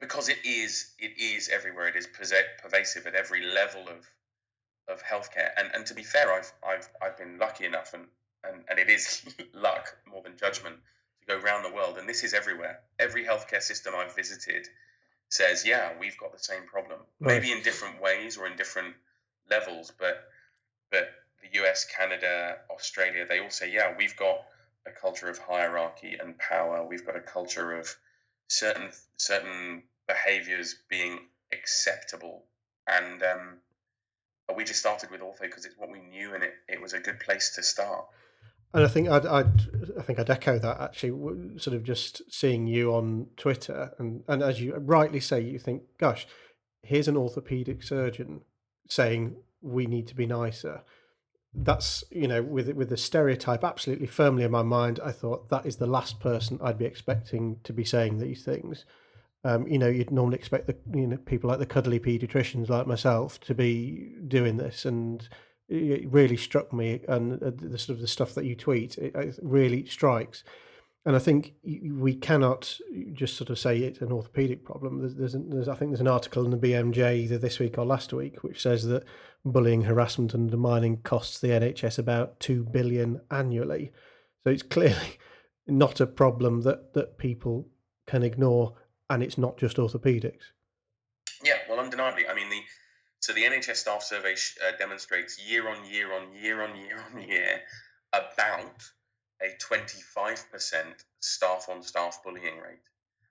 because 0.00 0.28
it 0.28 0.38
is 0.44 0.92
it 0.98 1.12
is 1.18 1.48
everywhere. 1.48 1.88
It 1.88 1.96
is 1.96 2.08
pervasive 2.62 3.06
at 3.06 3.14
every 3.14 3.44
level 3.44 3.82
of 3.88 4.10
of 4.88 5.02
healthcare. 5.02 5.50
And 5.56 5.70
and 5.74 5.86
to 5.86 5.94
be 5.94 6.02
fair, 6.02 6.32
I've 6.32 6.52
I've 6.66 6.88
I've 7.00 7.16
been 7.16 7.38
lucky 7.38 7.64
enough, 7.64 7.94
and 7.94 8.06
and, 8.48 8.64
and 8.68 8.78
it 8.78 8.90
is 8.90 9.24
luck 9.54 9.96
more 10.06 10.22
than 10.22 10.36
judgment 10.36 10.76
to 11.20 11.26
go 11.26 11.40
around 11.40 11.62
the 11.62 11.74
world. 11.74 11.98
And 11.98 12.08
this 12.08 12.24
is 12.24 12.34
everywhere. 12.34 12.80
Every 12.98 13.24
healthcare 13.24 13.62
system 13.62 13.94
I've 13.96 14.14
visited 14.14 14.66
says, 15.28 15.66
yeah, 15.66 15.92
we've 15.98 16.16
got 16.18 16.32
the 16.32 16.42
same 16.42 16.62
problem. 16.66 17.00
Right. 17.20 17.34
Maybe 17.34 17.52
in 17.52 17.62
different 17.62 18.00
ways 18.00 18.36
or 18.36 18.46
in 18.46 18.56
different 18.56 18.94
levels, 19.50 19.92
but 19.98 20.28
but 20.90 21.08
the 21.42 21.60
US, 21.60 21.84
Canada, 21.84 22.58
Australia, 22.70 23.26
they 23.28 23.40
all 23.40 23.50
say, 23.50 23.70
yeah, 23.72 23.94
we've 23.98 24.16
got 24.16 24.38
a 24.86 24.90
culture 24.90 25.28
of 25.28 25.38
hierarchy 25.38 26.16
and 26.20 26.38
power. 26.38 26.86
We've 26.86 27.04
got 27.04 27.16
a 27.16 27.20
culture 27.20 27.72
of 27.72 27.94
certain 28.48 28.90
certain 29.16 29.82
behaviors 30.06 30.76
being 30.88 31.20
acceptable. 31.52 32.44
And 32.86 33.22
um, 33.22 33.56
we 34.54 34.64
just 34.64 34.80
started 34.80 35.10
with 35.10 35.20
Ortho 35.20 35.42
because 35.42 35.64
it's 35.64 35.78
what 35.78 35.90
we 35.90 36.00
knew 36.00 36.34
and 36.34 36.42
it, 36.44 36.54
it 36.68 36.80
was 36.80 36.92
a 36.92 37.00
good 37.00 37.20
place 37.20 37.54
to 37.56 37.62
start. 37.62 38.06
And 38.74 38.82
I 38.82 38.88
think 38.88 39.08
I'd, 39.08 39.24
I'd 39.24 39.60
I 39.96 40.02
think 40.02 40.18
I'd 40.18 40.30
echo 40.30 40.58
that 40.58 40.80
actually. 40.80 41.58
Sort 41.58 41.76
of 41.76 41.84
just 41.84 42.22
seeing 42.28 42.66
you 42.66 42.92
on 42.92 43.28
Twitter, 43.36 43.92
and 43.98 44.24
and 44.26 44.42
as 44.42 44.60
you 44.60 44.74
rightly 44.74 45.20
say, 45.20 45.40
you 45.40 45.60
think, 45.60 45.82
gosh, 45.96 46.26
here's 46.82 47.06
an 47.06 47.16
orthopedic 47.16 47.84
surgeon 47.84 48.40
saying 48.88 49.36
we 49.62 49.86
need 49.86 50.08
to 50.08 50.16
be 50.16 50.26
nicer. 50.26 50.82
That's 51.54 52.02
you 52.10 52.26
know 52.26 52.42
with 52.42 52.68
with 52.72 52.88
the 52.88 52.96
stereotype 52.96 53.62
absolutely 53.62 54.08
firmly 54.08 54.42
in 54.42 54.50
my 54.50 54.62
mind. 54.62 54.98
I 55.04 55.12
thought 55.12 55.48
that 55.50 55.66
is 55.66 55.76
the 55.76 55.86
last 55.86 56.18
person 56.18 56.58
I'd 56.60 56.78
be 56.78 56.84
expecting 56.84 57.60
to 57.62 57.72
be 57.72 57.84
saying 57.84 58.18
these 58.18 58.44
things. 58.44 58.84
Um, 59.44 59.68
you 59.68 59.78
know, 59.78 59.88
you'd 59.88 60.10
normally 60.10 60.38
expect 60.38 60.66
the 60.66 60.76
you 60.92 61.06
know 61.06 61.16
people 61.18 61.48
like 61.48 61.60
the 61.60 61.66
cuddly 61.66 62.00
paediatricians 62.00 62.68
like 62.68 62.88
myself 62.88 63.38
to 63.42 63.54
be 63.54 64.16
doing 64.26 64.56
this, 64.56 64.84
and 64.84 65.28
it 65.68 66.10
really 66.10 66.36
struck 66.36 66.72
me. 66.72 67.00
And 67.08 67.42
uh, 67.42 67.50
the 67.56 67.78
sort 67.78 67.96
of 67.96 68.00
the 68.00 68.08
stuff 68.08 68.34
that 68.34 68.44
you 68.44 68.54
tweet, 68.54 68.98
it, 68.98 69.14
it 69.14 69.38
really 69.42 69.86
strikes. 69.86 70.44
And 71.06 71.14
I 71.14 71.18
think 71.18 71.52
we 71.62 72.14
cannot 72.14 72.78
just 73.12 73.36
sort 73.36 73.50
of 73.50 73.58
say 73.58 73.78
it's 73.78 74.00
an 74.00 74.10
orthopedic 74.10 74.64
problem. 74.64 75.00
There's, 75.00 75.14
there's, 75.14 75.36
there's, 75.48 75.68
I 75.68 75.74
think 75.74 75.90
there's 75.90 76.00
an 76.00 76.08
article 76.08 76.44
in 76.46 76.50
the 76.50 76.56
BMJ 76.56 77.16
either 77.16 77.36
this 77.36 77.58
week 77.58 77.76
or 77.76 77.84
last 77.84 78.12
week 78.14 78.42
which 78.42 78.62
says 78.62 78.86
that 78.86 79.04
bullying, 79.44 79.82
harassment, 79.82 80.32
and 80.32 80.44
undermining 80.44 81.02
costs 81.02 81.40
the 81.40 81.48
NHS 81.48 81.98
about 81.98 82.40
two 82.40 82.64
billion 82.64 83.20
annually. 83.30 83.92
So 84.44 84.50
it's 84.50 84.62
clearly 84.76 85.18
not 85.66 86.00
a 86.00 86.06
problem 86.06 86.62
that 86.62 86.94
that 86.94 87.18
people 87.18 87.68
can 88.06 88.22
ignore 88.22 88.74
and 89.10 89.22
it's 89.22 89.36
not 89.36 89.58
just 89.58 89.76
orthopedics. 89.76 90.52
Yeah, 91.42 91.58
well, 91.68 91.80
undeniably. 91.80 92.26
I 92.26 92.34
mean, 92.34 92.48
the 92.48 92.60
so 93.24 93.32
the 93.32 93.44
NHS 93.44 93.76
staff 93.76 94.02
survey 94.02 94.34
uh, 94.34 94.76
demonstrates 94.76 95.40
year 95.48 95.66
on 95.66 95.82
year 95.90 96.12
on 96.12 96.34
year 96.34 96.60
on 96.60 96.76
year 96.76 97.02
on 97.10 97.22
year 97.22 97.62
about 98.12 98.82
a 99.40 99.46
25% 99.62 100.84
staff 101.20 101.66
on 101.70 101.82
staff 101.82 102.20
bullying 102.22 102.58
rate. 102.58 102.84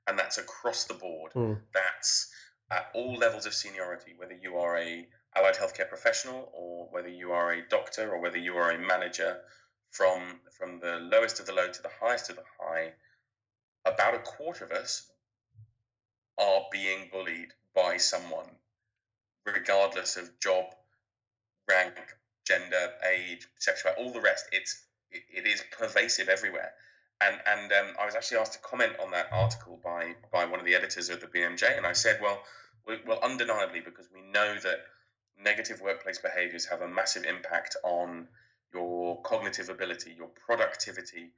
And 0.08 0.18
that's 0.18 0.40
across 0.40 0.86
the 0.86 0.96
board. 0.96 1.34
Mm. 1.34 1.60
That's 1.76 2.32
at 2.72 2.88
all 2.96 3.14
levels 3.18 3.46
of 3.46 3.54
seniority, 3.54 4.14
whether 4.18 4.34
you 4.34 4.58
are 4.58 4.80
a 4.80 5.08
allied 5.36 5.58
healthcare 5.58 5.88
professional 5.88 6.50
or 6.56 6.88
whether 6.90 7.10
you 7.10 7.32
are 7.32 7.54
a 7.54 7.68
doctor 7.70 8.14
or 8.14 8.20
whether 8.20 8.40
you 8.40 8.56
are 8.56 8.72
a 8.72 8.80
manager 8.80 9.42
from 9.92 10.40
from 10.58 10.80
the 10.80 10.96
lowest 11.04 11.40
of 11.40 11.46
the 11.46 11.54
low 11.54 11.68
to 11.68 11.82
the 11.84 11.92
highest 12.02 12.32
of 12.32 12.38
the 12.38 12.44
high 12.60 12.94
about 13.86 14.16
a 14.16 14.20
quarter 14.20 14.66
of 14.66 14.72
us 14.72 15.08
are 16.40 16.64
being 16.72 17.10
bullied 17.12 17.54
by 17.76 17.98
someone, 17.98 18.50
regardless 19.46 20.18
of 20.18 20.40
job, 20.40 20.66
rank, 21.68 21.96
gender, 22.46 22.92
age, 23.10 23.48
sexuality, 23.58 24.02
all 24.02 24.12
the 24.12 24.22
rest. 24.22 24.46
It's 24.52 24.84
it, 25.12 25.24
it 25.34 25.48
is 25.48 25.64
pervasive 25.78 26.30
everywhere. 26.30 26.74
And 27.22 27.40
and 27.46 27.72
um, 27.72 27.96
I 28.00 28.06
was 28.06 28.16
actually 28.16 28.38
asked 28.38 28.54
to 28.54 28.60
comment 28.60 28.94
on 29.02 29.12
that 29.12 29.28
article 29.32 29.80
by 29.84 30.16
by 30.32 30.46
one 30.46 30.60
of 30.60 30.66
the 30.66 30.76
editors 30.76 31.10
of 31.10 31.22
the 31.22 31.28
BMJ, 31.28 31.78
and 31.78 31.86
I 31.86 31.94
said, 31.94 32.20
well, 32.22 32.42
well, 33.06 33.20
undeniably, 33.24 33.80
because 33.80 34.08
we 34.14 34.22
know 34.22 34.56
that 34.60 34.80
negative 35.42 35.82
workplace 35.82 36.20
behaviors 36.20 36.66
have 36.66 36.82
a 36.82 36.88
massive 36.88 37.24
impact 37.24 37.76
on 37.84 38.28
your 38.74 39.22
cognitive 39.22 39.70
ability, 39.70 40.14
your 40.18 40.30
productivity, 40.46 41.32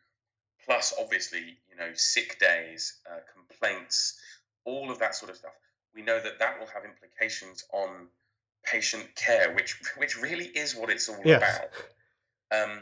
plus 0.65 0.93
obviously, 0.99 1.57
you 1.69 1.75
know, 1.77 1.91
sick 1.93 2.39
days, 2.39 2.93
uh, 3.09 3.19
complaints, 3.33 4.19
all 4.63 4.89
of 4.89 4.99
that 4.99 5.15
sort 5.15 5.29
of 5.31 5.37
stuff, 5.37 5.51
we 5.95 6.01
know 6.01 6.19
that 6.19 6.39
that 6.39 6.59
will 6.59 6.67
have 6.67 6.83
implications 6.83 7.63
on 7.71 8.07
patient 8.65 9.15
care, 9.15 9.53
which 9.53 9.79
which 9.97 10.21
really 10.21 10.45
is 10.45 10.75
what 10.75 10.89
it's 10.89 11.07
all 11.09 11.21
yes. 11.23 11.59
about. 12.51 12.69
Um, 12.69 12.79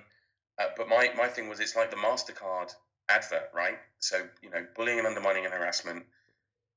uh, 0.59 0.67
but 0.77 0.89
my 0.89 1.09
my 1.15 1.27
thing 1.27 1.49
was, 1.49 1.59
it's 1.59 1.75
like 1.75 1.91
the 1.91 1.97
Mastercard 1.97 2.73
advert, 3.09 3.49
right? 3.53 3.77
So 3.99 4.17
you 4.41 4.49
know, 4.49 4.65
bullying 4.75 4.99
and 4.99 5.07
undermining 5.07 5.45
and 5.45 5.53
harassment 5.53 6.05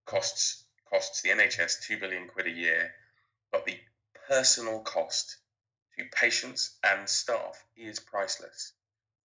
costs 0.05 0.65
costs 0.91 1.23
the 1.23 1.31
NHS 1.31 1.83
two 1.83 1.99
billion 1.99 2.29
quid 2.29 2.47
a 2.47 2.51
year, 2.51 2.93
but 3.51 3.65
the 3.65 3.77
personal 4.29 4.81
cost 4.81 5.37
to 5.99 6.05
patients 6.13 6.77
and 6.85 7.09
staff 7.09 7.65
is 7.77 8.01
priceless. 8.01 8.73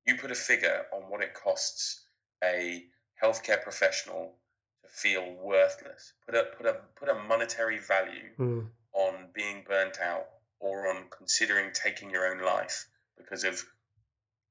You 0.06 0.16
put 0.16 0.32
a 0.32 0.36
figure 0.36 0.86
on 0.94 1.04
what 1.04 1.22
it 1.22 1.34
costs 1.34 2.02
a 2.44 2.84
healthcare 3.22 3.62
professional 3.62 4.34
feel 4.92 5.34
worthless. 5.42 6.14
Put 6.26 6.36
a 6.36 6.44
put 6.58 6.66
a 6.66 6.76
put 6.96 7.10
a 7.10 7.16
monetary 7.16 7.80
value 7.80 8.30
mm. 8.38 8.68
on 8.94 9.14
being 9.34 9.64
burnt 9.68 10.00
out 10.00 10.28
or 10.60 10.90
on 10.90 11.06
considering 11.10 11.72
taking 11.74 12.12
your 12.12 12.28
own 12.28 12.46
life 12.46 12.88
because 13.18 13.44
of 13.44 13.64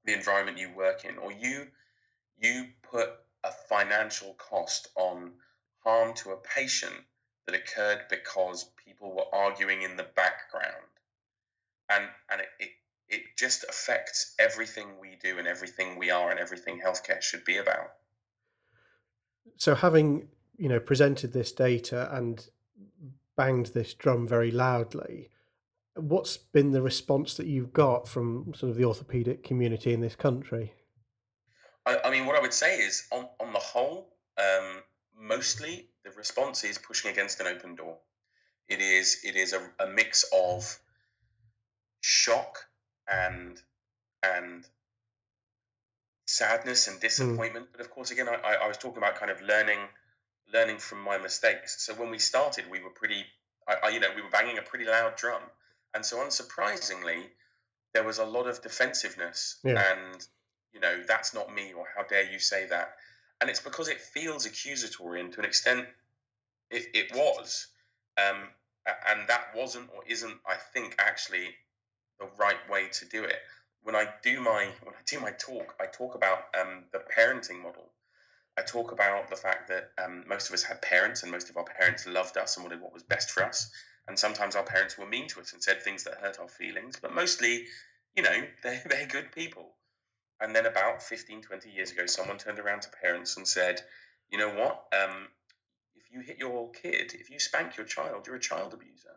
the 0.04 0.14
environment 0.14 0.58
you 0.58 0.70
work 0.74 1.04
in, 1.04 1.18
or 1.18 1.30
you 1.30 1.66
you 2.40 2.66
put 2.90 3.10
a 3.44 3.50
financial 3.68 4.34
cost 4.34 4.88
on 4.96 5.32
harm 5.84 6.14
to 6.14 6.30
a 6.30 6.36
patient 6.36 6.94
that 7.46 7.54
occurred 7.54 8.00
because 8.08 8.70
people 8.84 9.14
were 9.14 9.34
arguing 9.34 9.82
in 9.82 9.96
the 9.96 10.06
background, 10.16 10.90
and 11.90 12.04
and 12.30 12.40
it, 12.40 12.48
it 12.58 12.70
it 13.08 13.22
just 13.36 13.64
affects 13.64 14.34
everything 14.38 14.86
we 15.00 15.18
do 15.22 15.38
and 15.38 15.46
everything 15.46 15.98
we 15.98 16.10
are 16.10 16.30
and 16.30 16.40
everything 16.40 16.80
healthcare 16.80 17.20
should 17.20 17.44
be 17.44 17.58
about. 17.58 17.92
So 19.56 19.74
having 19.74 20.28
you 20.56 20.68
know 20.68 20.80
presented 20.80 21.32
this 21.32 21.52
data 21.52 22.08
and 22.14 22.46
banged 23.36 23.66
this 23.66 23.94
drum 23.94 24.26
very 24.26 24.50
loudly, 24.50 25.30
what's 25.94 26.36
been 26.36 26.72
the 26.72 26.82
response 26.82 27.34
that 27.34 27.46
you've 27.46 27.72
got 27.72 28.08
from 28.08 28.52
sort 28.54 28.70
of 28.70 28.76
the 28.76 28.84
orthopedic 28.84 29.42
community 29.42 29.92
in 29.92 30.00
this 30.00 30.16
country? 30.16 30.72
I, 31.86 31.98
I 32.04 32.10
mean, 32.10 32.26
what 32.26 32.36
I 32.36 32.40
would 32.40 32.54
say 32.54 32.78
is, 32.78 33.06
on 33.10 33.28
on 33.38 33.52
the 33.52 33.58
whole, 33.58 34.08
um, 34.38 34.82
mostly 35.18 35.88
the 36.04 36.10
response 36.12 36.64
is 36.64 36.78
pushing 36.78 37.10
against 37.10 37.40
an 37.40 37.46
open 37.46 37.74
door. 37.74 37.96
It 38.68 38.80
is 38.80 39.20
it 39.24 39.36
is 39.36 39.52
a, 39.52 39.60
a 39.82 39.86
mix 39.88 40.24
of 40.32 40.78
shock 42.00 42.58
and 43.08 43.60
and 44.22 44.66
sadness 46.30 46.88
and 46.88 47.00
disappointment. 47.00 47.66
Mm. 47.66 47.72
But 47.72 47.80
of 47.80 47.90
course, 47.90 48.10
again, 48.10 48.28
I, 48.28 48.56
I 48.62 48.68
was 48.68 48.76
talking 48.76 48.98
about 48.98 49.16
kind 49.16 49.30
of 49.30 49.40
learning 49.42 49.80
learning 50.52 50.78
from 50.78 51.00
my 51.00 51.16
mistakes. 51.16 51.84
So 51.84 51.94
when 51.94 52.10
we 52.10 52.18
started, 52.18 52.64
we 52.68 52.80
were 52.80 52.90
pretty, 52.90 53.24
I, 53.68 53.76
I, 53.84 53.88
you 53.90 54.00
know, 54.00 54.08
we 54.16 54.20
were 54.20 54.30
banging 54.30 54.58
a 54.58 54.62
pretty 54.62 54.84
loud 54.84 55.14
drum, 55.14 55.42
and 55.94 56.04
so 56.04 56.16
unsurprisingly, 56.16 57.22
there 57.92 58.04
was 58.04 58.18
a 58.18 58.24
lot 58.24 58.46
of 58.46 58.62
defensiveness 58.62 59.56
yeah. 59.64 59.82
and 59.92 60.26
you 60.72 60.80
know 60.80 61.02
that's 61.06 61.34
not 61.34 61.52
me 61.54 61.72
or 61.76 61.86
how 61.96 62.02
dare 62.04 62.30
you 62.30 62.38
say 62.38 62.66
that 62.66 62.94
and 63.40 63.50
it's 63.50 63.60
because 63.60 63.88
it 63.88 64.00
feels 64.00 64.46
accusatory 64.46 65.20
and 65.20 65.32
to 65.32 65.40
an 65.40 65.44
extent 65.44 65.86
it, 66.70 66.86
it 66.94 67.12
was 67.14 67.66
um, 68.18 68.48
and 69.08 69.28
that 69.28 69.46
wasn't 69.54 69.88
or 69.94 70.02
isn't 70.06 70.36
i 70.46 70.54
think 70.72 70.94
actually 70.98 71.48
the 72.18 72.26
right 72.38 72.68
way 72.70 72.88
to 72.92 73.04
do 73.06 73.24
it 73.24 73.40
when 73.82 73.96
i 73.96 74.06
do 74.22 74.40
my 74.40 74.68
when 75.16 75.24
i 75.24 75.36
do 75.36 75.52
my 75.52 75.58
talk 75.58 75.74
i 75.80 75.86
talk 75.86 76.14
about 76.14 76.38
um, 76.60 76.84
the 76.92 77.02
parenting 77.16 77.62
model 77.62 77.90
I 78.58 78.62
talk 78.62 78.92
about 78.92 79.30
the 79.30 79.36
fact 79.36 79.68
that 79.68 79.92
um, 80.02 80.24
most 80.28 80.48
of 80.48 80.54
us 80.54 80.62
had 80.62 80.82
parents, 80.82 81.22
and 81.22 81.32
most 81.32 81.48
of 81.48 81.56
our 81.56 81.64
parents 81.64 82.06
loved 82.06 82.36
us 82.36 82.56
and 82.56 82.64
wanted 82.64 82.80
what 82.80 82.92
was 82.92 83.02
best 83.02 83.30
for 83.30 83.42
us. 83.42 83.70
And 84.06 84.18
sometimes 84.18 84.56
our 84.56 84.62
parents 84.62 84.98
were 84.98 85.06
mean 85.06 85.28
to 85.28 85.40
us 85.40 85.52
and 85.52 85.62
said 85.62 85.82
things 85.82 86.04
that 86.04 86.14
hurt 86.14 86.38
our 86.38 86.48
feelings, 86.48 86.98
but 87.00 87.14
mostly, 87.14 87.66
you 88.14 88.22
know, 88.22 88.42
they're, 88.62 88.82
they're 88.86 89.06
good 89.06 89.32
people. 89.32 89.74
And 90.40 90.54
then 90.54 90.66
about 90.66 91.02
15, 91.02 91.42
20 91.42 91.70
years 91.70 91.90
ago, 91.92 92.06
someone 92.06 92.38
turned 92.38 92.58
around 92.58 92.82
to 92.82 92.90
parents 92.90 93.36
and 93.36 93.46
said, 93.46 93.80
you 94.30 94.38
know 94.38 94.50
what? 94.50 94.84
Um, 94.92 95.28
if 95.94 96.10
you 96.10 96.20
hit 96.20 96.38
your 96.38 96.70
kid, 96.70 97.14
if 97.14 97.30
you 97.30 97.38
spank 97.38 97.76
your 97.76 97.86
child, 97.86 98.26
you're 98.26 98.36
a 98.36 98.40
child 98.40 98.74
abuser. 98.74 99.16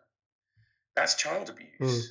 That's 0.95 1.15
child 1.15 1.49
abuse. 1.49 1.79
Mm. 1.79 2.01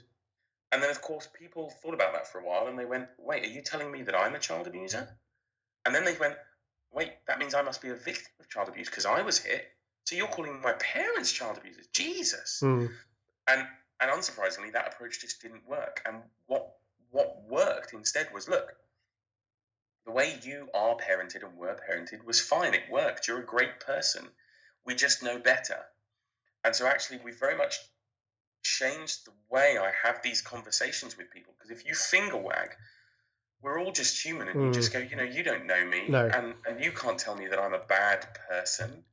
And 0.73 0.83
then, 0.83 0.91
of 0.91 1.03
course, 1.03 1.29
people 1.39 1.71
thought 1.83 1.93
about 1.95 2.15
that 2.15 2.27
for 2.27 2.39
a 2.41 2.45
while 2.45 2.67
and 2.67 2.79
they 2.79 2.87
went, 2.87 3.09
wait, 3.19 3.45
are 3.45 3.49
you 3.49 3.61
telling 3.61 3.93
me 3.93 4.03
that 4.03 4.19
I'm 4.19 4.35
a 4.35 4.39
child 4.39 4.67
abuser? 4.67 5.07
And 5.85 5.95
then 5.95 6.07
they 6.07 6.17
went, 6.19 6.35
wait, 6.93 7.11
that 7.27 7.39
means 7.39 7.55
I 7.55 7.63
must 7.63 7.83
be 7.83 7.91
a 7.91 7.95
victim 7.95 8.33
of 8.41 8.49
child 8.49 8.69
abuse 8.69 8.89
because 8.89 9.05
I 9.05 9.21
was 9.23 9.39
hit. 9.39 9.67
So 10.05 10.17
you're 10.17 10.29
calling 10.29 10.61
my 10.63 10.73
parents 10.73 11.31
child 11.31 11.59
abusers? 11.59 11.87
Jesus. 11.89 12.61
Mm. 12.63 12.91
And 13.49 13.67
and 14.01 14.11
unsurprisingly, 14.11 14.73
that 14.73 14.95
approach 14.95 15.21
just 15.21 15.41
didn't 15.43 15.69
work. 15.69 16.03
And 16.07 16.23
what 16.47 16.75
what 17.11 17.43
worked 17.49 17.93
instead 17.93 18.29
was 18.35 18.49
look, 18.49 18.75
the 20.07 20.13
way 20.13 20.39
you 20.43 20.69
are 20.75 20.97
parented 20.97 21.45
and 21.45 21.57
were 21.57 21.79
parented 21.89 22.25
was 22.25 22.41
fine. 22.41 22.75
It 22.75 22.91
worked. 22.91 23.29
You're 23.29 23.41
a 23.41 23.45
great 23.45 23.81
person. 23.81 24.27
We 24.85 24.95
just 24.95 25.23
know 25.23 25.39
better. 25.39 25.79
And 26.65 26.75
so 26.75 26.87
actually, 26.87 27.21
we 27.25 27.33
very 27.33 27.57
much 27.57 27.79
changed 28.63 29.27
the 29.27 29.33
way 29.51 29.79
I 29.79 29.93
have 30.07 30.23
these 30.23 30.41
conversations 30.41 31.17
with 31.17 31.31
people. 31.31 31.53
Because 31.59 31.71
if 31.71 31.87
you 31.87 31.95
finger 31.95 32.37
wag 32.37 32.71
we're 33.63 33.81
all 33.81 33.93
just 33.93 34.23
human 34.23 34.49
and 34.49 34.59
mm. 34.59 34.67
you 34.67 34.73
just 34.73 34.93
hmm. 34.93 34.99
go 34.99 35.05
you 35.09 35.17
know 35.17 35.23
you 35.23 35.43
don't 35.43 35.67
know 35.67 35.85
me 35.87 36.03
no. 36.09 36.27
and 36.27 36.55
and 36.67 36.85
you 36.85 36.93
can't 36.93 37.19
tell 37.19 37.37
me 37.37 37.47
that 37.47 37.59
i'm 37.59 37.75
a 37.75 37.85
bad 37.89 38.27
person 38.49 39.05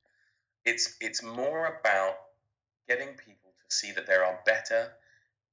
it's 0.65 0.96
it's 1.00 1.24
more 1.24 1.65
about 1.79 2.15
getting 2.88 3.10
people 3.10 3.51
to 3.51 3.75
see 3.75 3.91
that 3.91 4.08
there 4.08 4.25
are 4.25 4.39
better 4.46 4.91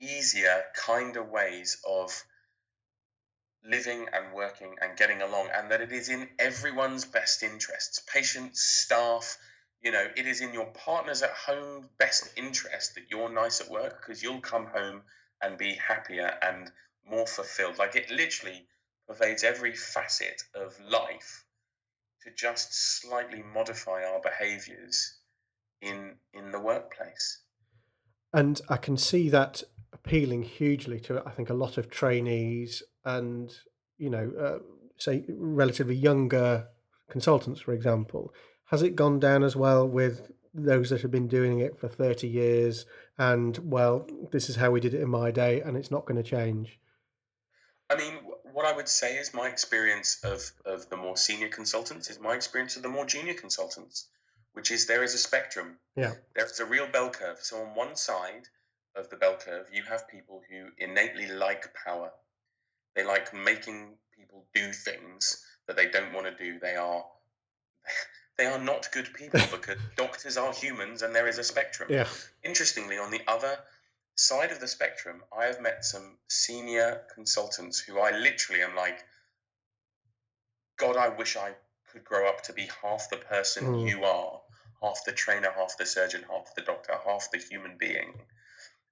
easier 0.01 0.63
kinder 0.75 1.23
ways 1.23 1.79
of 1.89 2.25
living 3.69 4.07
and 4.13 4.35
working 4.35 4.77
and 4.81 4.97
getting 4.97 5.23
along 5.23 5.49
and 5.55 5.71
that 5.71 5.81
it 5.81 5.93
is 5.93 6.09
in 6.09 6.29
everyone's 6.39 7.05
best 7.05 7.43
interests 7.43 8.03
patients 8.13 8.63
staff 8.63 9.37
you 9.87 9.93
know 9.93 10.05
it 10.17 10.27
is 10.27 10.41
in 10.41 10.53
your 10.53 10.67
partners 10.67 11.23
at 11.23 11.31
home 11.31 11.89
best 11.97 12.33
interest 12.37 12.97
that 12.97 13.05
you're 13.09 13.33
nice 13.33 13.61
at 13.61 13.71
work 13.71 14.01
because 14.01 14.21
you'll 14.21 14.41
come 14.41 14.67
home 14.67 15.03
and 15.41 15.57
be 15.57 15.75
happier 15.75 16.35
and 16.43 16.73
more 17.09 17.25
fulfilled. 17.25 17.79
Like 17.79 17.95
it 17.95 18.11
literally 18.11 18.67
pervades 19.07 19.45
every 19.45 19.77
facet 19.77 20.43
of 20.57 20.75
life 20.81 21.45
to 22.25 22.33
just 22.35 23.01
slightly 23.01 23.45
modify 23.55 24.03
our 24.03 24.21
behaviors 24.21 25.15
in 25.81 26.17
in 26.35 26.51
the 26.51 26.61
workplace. 26.61 27.43
And 28.33 28.61
i 28.69 28.77
can 28.77 28.97
see 28.97 29.29
that 29.31 29.63
appealing 29.93 30.43
hugely 30.43 30.99
to 31.01 31.23
i 31.25 31.31
think 31.31 31.49
a 31.49 31.61
lot 31.65 31.79
of 31.79 31.89
trainees 31.89 32.83
and 33.05 33.55
you 33.99 34.11
know 34.11 34.33
uh, 34.47 34.59
say 34.99 35.25
relatively 35.29 35.95
younger 35.95 36.67
consultants 37.09 37.61
for 37.61 37.73
example 37.73 38.35
has 38.67 38.83
it 38.83 38.97
gone 38.97 39.19
down 39.19 39.43
as 39.43 39.57
well 39.57 39.87
with 39.87 40.31
those 40.55 40.91
that 40.91 41.03
have 41.03 41.11
been 41.11 41.29
doing 41.29 41.61
it 41.61 41.79
for 41.79 41.89
30 41.89 42.27
years 42.27 42.87
and 43.19 43.59
well 43.59 44.07
this 44.33 44.49
is 44.49 44.57
how 44.57 44.71
we 44.71 44.81
did 44.81 44.95
it 44.95 45.01
in 45.01 45.09
my 45.09 45.31
day 45.31 45.61
and 45.61 45.77
it's 45.77 45.91
not 45.91 46.07
going 46.07 46.17
to 46.17 46.29
change 46.29 46.79
i 47.91 47.97
mean 47.97 48.15
what 48.57 48.65
I 48.65 48.75
would 48.75 48.89
say 48.89 49.19
is 49.19 49.35
my 49.35 49.49
experience 49.49 50.19
of, 50.25 50.51
of 50.65 50.89
the 50.89 50.97
more 50.97 51.15
senior 51.19 51.49
consultants 51.49 52.09
is 52.09 52.19
my 52.19 52.35
experience 52.35 52.75
of 52.77 52.83
the 52.83 52.89
more 52.89 53.05
junior 53.05 53.35
consultants, 53.35 54.09
which 54.55 54.71
is 54.71 54.87
there 54.87 55.03
is 55.03 55.13
a 55.13 55.19
spectrum. 55.19 55.77
Yeah. 55.95 56.15
There's 56.35 56.59
a 56.59 56.65
real 56.65 56.87
bell 56.91 57.11
curve. 57.11 57.37
So 57.43 57.61
on 57.61 57.75
one 57.75 57.97
side 57.97 58.49
of 58.95 59.11
the 59.11 59.17
bell 59.17 59.37
curve, 59.39 59.67
you 59.75 59.83
have 59.83 60.09
people 60.09 60.41
who 60.49 60.69
innately 60.79 61.27
like 61.27 61.75
power. 61.85 62.13
They 62.95 63.05
like 63.05 63.35
making 63.35 63.99
people 64.17 64.47
do 64.55 64.73
things 64.73 65.45
that 65.67 65.77
they 65.77 65.91
don't 65.91 66.15
want 66.15 66.27
to 66.27 66.43
do. 66.43 66.59
They 66.59 66.77
are 66.77 67.05
they 68.39 68.47
are 68.47 68.59
not 68.59 68.89
good 68.93 69.13
people 69.15 69.41
because 69.51 69.79
doctors 69.97 70.37
are 70.37 70.53
humans 70.53 71.03
and 71.03 71.15
there 71.15 71.29
is 71.29 71.39
a 71.39 71.45
spectrum. 71.45 71.89
Yeah. 71.91 72.07
Interestingly, 72.45 72.99
on 72.99 73.11
the 73.11 73.23
other 73.27 73.59
side 74.17 74.51
of 74.51 74.61
the 74.61 74.69
spectrum, 74.69 75.23
I 75.37 75.47
have 75.47 75.61
met 75.61 75.85
some 75.85 76.17
senior 76.29 77.03
consultants 77.15 77.79
who 77.79 77.99
I 77.99 78.17
literally 78.17 78.63
am 78.63 78.75
like, 78.77 79.05
God, 80.79 80.97
I 80.97 81.09
wish 81.09 81.37
I 81.37 81.53
could 81.91 82.05
grow 82.05 82.29
up 82.29 82.43
to 82.45 82.53
be 82.53 82.69
half 82.83 83.09
the 83.11 83.17
person 83.17 83.67
mm. 83.67 83.89
you 83.89 84.05
are, 84.05 84.41
half 84.83 85.05
the 85.07 85.13
trainer, 85.13 85.51
half 85.51 85.79
the 85.79 85.87
surgeon, 85.87 86.25
half 86.31 86.55
the 86.55 86.63
doctor, 86.63 86.95
half 87.05 87.31
the 87.31 87.39
human 87.39 87.77
being. 87.79 88.21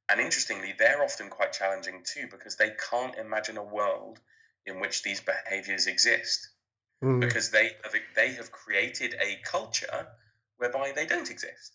And 0.09 0.21
interestingly, 0.21 0.75
they're 0.79 1.03
often 1.03 1.29
quite 1.29 1.53
challenging 1.53 2.03
too 2.05 2.29
because 2.31 2.57
they 2.57 2.73
can't 2.91 3.17
imagine 3.17 3.57
a 3.57 3.63
world 3.63 4.21
in 4.67 4.81
which 4.81 5.03
these 5.03 5.21
behaviors 5.21 5.87
exist 5.87 6.49
mm. 7.05 7.21
because 7.21 7.51
they 7.51 7.71
have, 7.83 7.95
they 8.17 8.33
have 8.33 8.51
created 8.51 9.15
a 9.21 9.39
culture 9.45 10.07
whereby 10.57 10.93
they 10.95 11.07
don't 11.07 11.31
exist. 11.31 11.73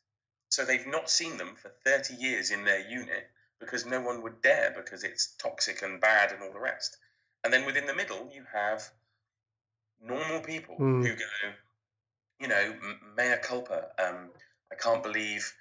So 0.50 0.65
they've 0.65 0.88
not 0.88 1.10
seen 1.10 1.38
them 1.38 1.56
for 1.56 1.72
30 1.86 2.15
years 2.15 2.52
in 2.52 2.65
their 2.65 2.80
unit 2.89 3.30
because 3.60 3.86
no 3.86 4.02
one 4.02 4.24
would 4.24 4.42
dare 4.42 4.74
because 4.76 5.04
it's 5.04 5.36
toxic 5.38 5.82
and 5.82 6.02
bad 6.02 6.32
and 6.32 6.42
all 6.42 6.52
the 6.52 6.60
rest. 6.60 6.98
And 7.44 7.54
then 7.54 7.65
within 7.65 7.86
the 7.86 7.94
middle, 7.94 8.30
you 8.34 8.44
have 8.52 8.84
normal 10.02 10.42
people 10.42 10.76
mm. 10.80 11.06
who 11.06 11.15
go, 11.15 11.54
you 12.39 12.48
know, 12.48 12.74
mea 13.18 13.36
culpa. 13.42 13.86
Um, 14.00 14.30
I 14.72 14.76
can't 14.76 15.04
believe 15.04 15.54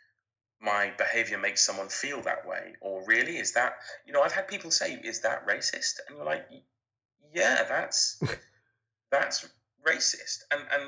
my 0.60 0.92
behavior 0.96 1.38
makes 1.38 1.64
someone 1.64 1.88
feel 1.88 2.22
that 2.22 2.46
way. 2.46 2.74
Or 2.80 3.04
really, 3.06 3.36
is 3.36 3.52
that, 3.52 3.74
you 4.06 4.12
know, 4.12 4.22
I've 4.22 4.32
had 4.32 4.48
people 4.48 4.70
say, 4.70 4.94
is 5.04 5.20
that 5.20 5.46
racist? 5.46 6.00
And 6.06 6.16
you're 6.16 6.26
like, 6.26 6.46
yeah, 7.32 7.64
that's, 7.68 8.20
that's 9.10 9.48
racist. 9.88 10.42
And, 10.50 10.60
and, 10.72 10.82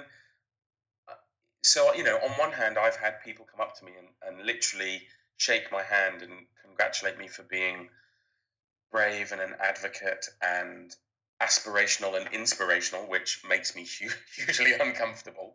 uh, 1.09 1.15
so 1.63 1.93
you 1.95 2.05
know 2.05 2.17
on 2.17 2.31
one 2.39 2.53
hand 2.53 2.79
i've 2.79 2.97
had 2.97 3.23
people 3.23 3.47
come 3.51 3.61
up 3.61 3.77
to 3.79 3.85
me 3.85 3.93
and, 3.99 4.09
and 4.27 4.47
literally 4.47 5.03
shake 5.37 5.71
my 5.73 5.83
hand 5.83 6.23
and 6.23 6.33
congratulate 6.65 7.19
me 7.19 7.29
for 7.29 7.43
being 7.43 7.89
brave 8.91 9.33
and 9.33 9.41
an 9.41 9.55
advocate 9.61 10.27
and 10.43 10.95
aspirational 11.41 12.17
and 12.17 12.33
inspirational, 12.35 13.03
which 13.03 13.43
makes 13.49 13.75
me 13.75 13.85
hugely 14.37 14.75
uncomfortable. 14.79 15.55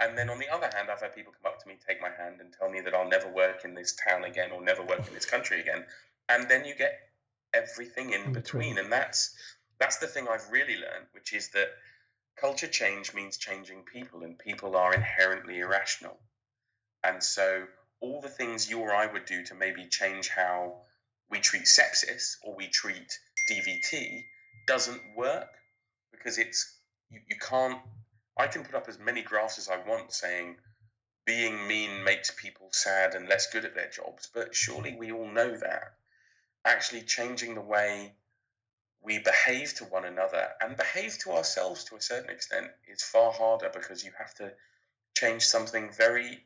And 0.00 0.16
then 0.18 0.28
on 0.30 0.38
the 0.38 0.48
other 0.48 0.68
hand, 0.74 0.88
I've 0.90 1.00
had 1.00 1.14
people 1.14 1.32
come 1.32 1.52
up 1.52 1.62
to 1.62 1.68
me, 1.68 1.76
take 1.86 2.00
my 2.00 2.10
hand, 2.10 2.40
and 2.40 2.52
tell 2.52 2.70
me 2.70 2.80
that 2.80 2.94
I'll 2.94 3.08
never 3.08 3.28
work 3.28 3.64
in 3.64 3.74
this 3.74 3.96
town 3.96 4.24
again 4.24 4.50
or 4.52 4.62
never 4.62 4.82
work 4.82 5.06
in 5.06 5.14
this 5.14 5.26
country 5.26 5.60
again. 5.60 5.84
And 6.28 6.48
then 6.48 6.64
you 6.64 6.74
get 6.74 6.98
everything 7.52 8.12
in 8.12 8.32
between. 8.32 8.78
And 8.78 8.90
that's 8.90 9.34
that's 9.78 9.98
the 9.98 10.06
thing 10.06 10.26
I've 10.28 10.48
really 10.50 10.76
learned, 10.76 11.06
which 11.12 11.32
is 11.32 11.48
that 11.50 11.68
culture 12.36 12.68
change 12.68 13.14
means 13.14 13.36
changing 13.36 13.84
people, 13.84 14.22
and 14.22 14.38
people 14.38 14.76
are 14.76 14.94
inherently 14.94 15.60
irrational. 15.60 16.18
And 17.02 17.22
so 17.22 17.66
all 18.00 18.20
the 18.20 18.28
things 18.28 18.68
you 18.68 18.80
or 18.80 18.94
I 18.94 19.06
would 19.06 19.24
do 19.24 19.44
to 19.44 19.54
maybe 19.54 19.86
change 19.88 20.28
how 20.28 20.82
we 21.30 21.40
treat 21.40 21.64
sepsis 21.64 22.36
or 22.42 22.54
we 22.54 22.68
treat 22.68 23.18
DVT 23.50 24.24
doesn't 24.66 25.02
work 25.16 25.48
because 26.12 26.38
it's 26.38 26.78
you, 27.10 27.20
you 27.28 27.36
can't 27.36 27.78
I 28.36 28.46
can 28.46 28.64
put 28.64 28.74
up 28.74 28.88
as 28.88 28.98
many 28.98 29.22
graphs 29.22 29.58
as 29.58 29.68
I 29.68 29.76
want 29.76 30.12
saying 30.12 30.56
being 31.24 31.66
mean 31.66 32.04
makes 32.04 32.30
people 32.30 32.68
sad 32.72 33.14
and 33.14 33.28
less 33.28 33.50
good 33.50 33.64
at 33.64 33.74
their 33.74 33.88
jobs, 33.88 34.28
but 34.34 34.54
surely 34.54 34.94
we 34.94 35.12
all 35.12 35.28
know 35.28 35.56
that. 35.56 35.94
Actually 36.64 37.02
changing 37.02 37.54
the 37.54 37.60
way 37.60 38.12
we 39.04 39.18
behave 39.18 39.74
to 39.74 39.84
one 39.84 40.04
another 40.04 40.48
and 40.60 40.76
behave 40.76 41.18
to 41.18 41.32
ourselves 41.32 41.84
to 41.84 41.96
a 41.96 42.00
certain 42.00 42.30
extent 42.30 42.66
is 42.88 43.02
far 43.02 43.32
harder 43.32 43.70
because 43.72 44.02
you 44.02 44.10
have 44.18 44.34
to 44.34 44.52
change 45.16 45.42
something 45.42 45.90
very 45.92 46.44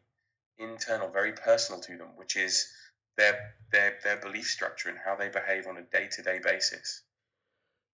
internal, 0.58 1.08
very 1.08 1.32
personal 1.32 1.80
to 1.80 1.96
them, 1.96 2.08
which 2.16 2.36
is 2.36 2.70
their 3.16 3.54
their 3.72 3.98
their 4.02 4.16
belief 4.16 4.46
structure 4.46 4.88
and 4.88 4.98
how 5.04 5.14
they 5.14 5.28
behave 5.28 5.66
on 5.66 5.76
a 5.76 5.82
day 5.82 6.08
to 6.10 6.22
day 6.22 6.40
basis. 6.42 7.02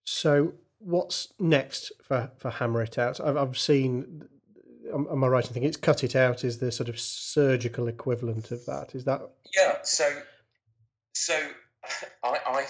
So, 0.05 0.53
what's 0.79 1.31
next 1.39 1.91
for 2.03 2.31
for 2.37 2.49
Hammer 2.49 2.81
It 2.81 2.97
Out? 2.97 3.19
I've, 3.19 3.37
I've 3.37 3.57
seen. 3.57 4.27
Am 4.93 5.23
I 5.23 5.27
right 5.27 5.45
in 5.45 5.51
thinking 5.51 5.67
it's 5.67 5.77
cut 5.77 6.03
it 6.03 6.15
out 6.15 6.43
is 6.43 6.59
the 6.59 6.71
sort 6.71 6.89
of 6.89 6.99
surgical 6.99 7.87
equivalent 7.87 8.51
of 8.51 8.63
that? 8.67 8.93
Is 8.93 9.03
that? 9.05 9.19
Yeah. 9.57 9.77
So, 9.83 10.07
so 11.13 11.35
I 12.23 12.39
I 12.45 12.65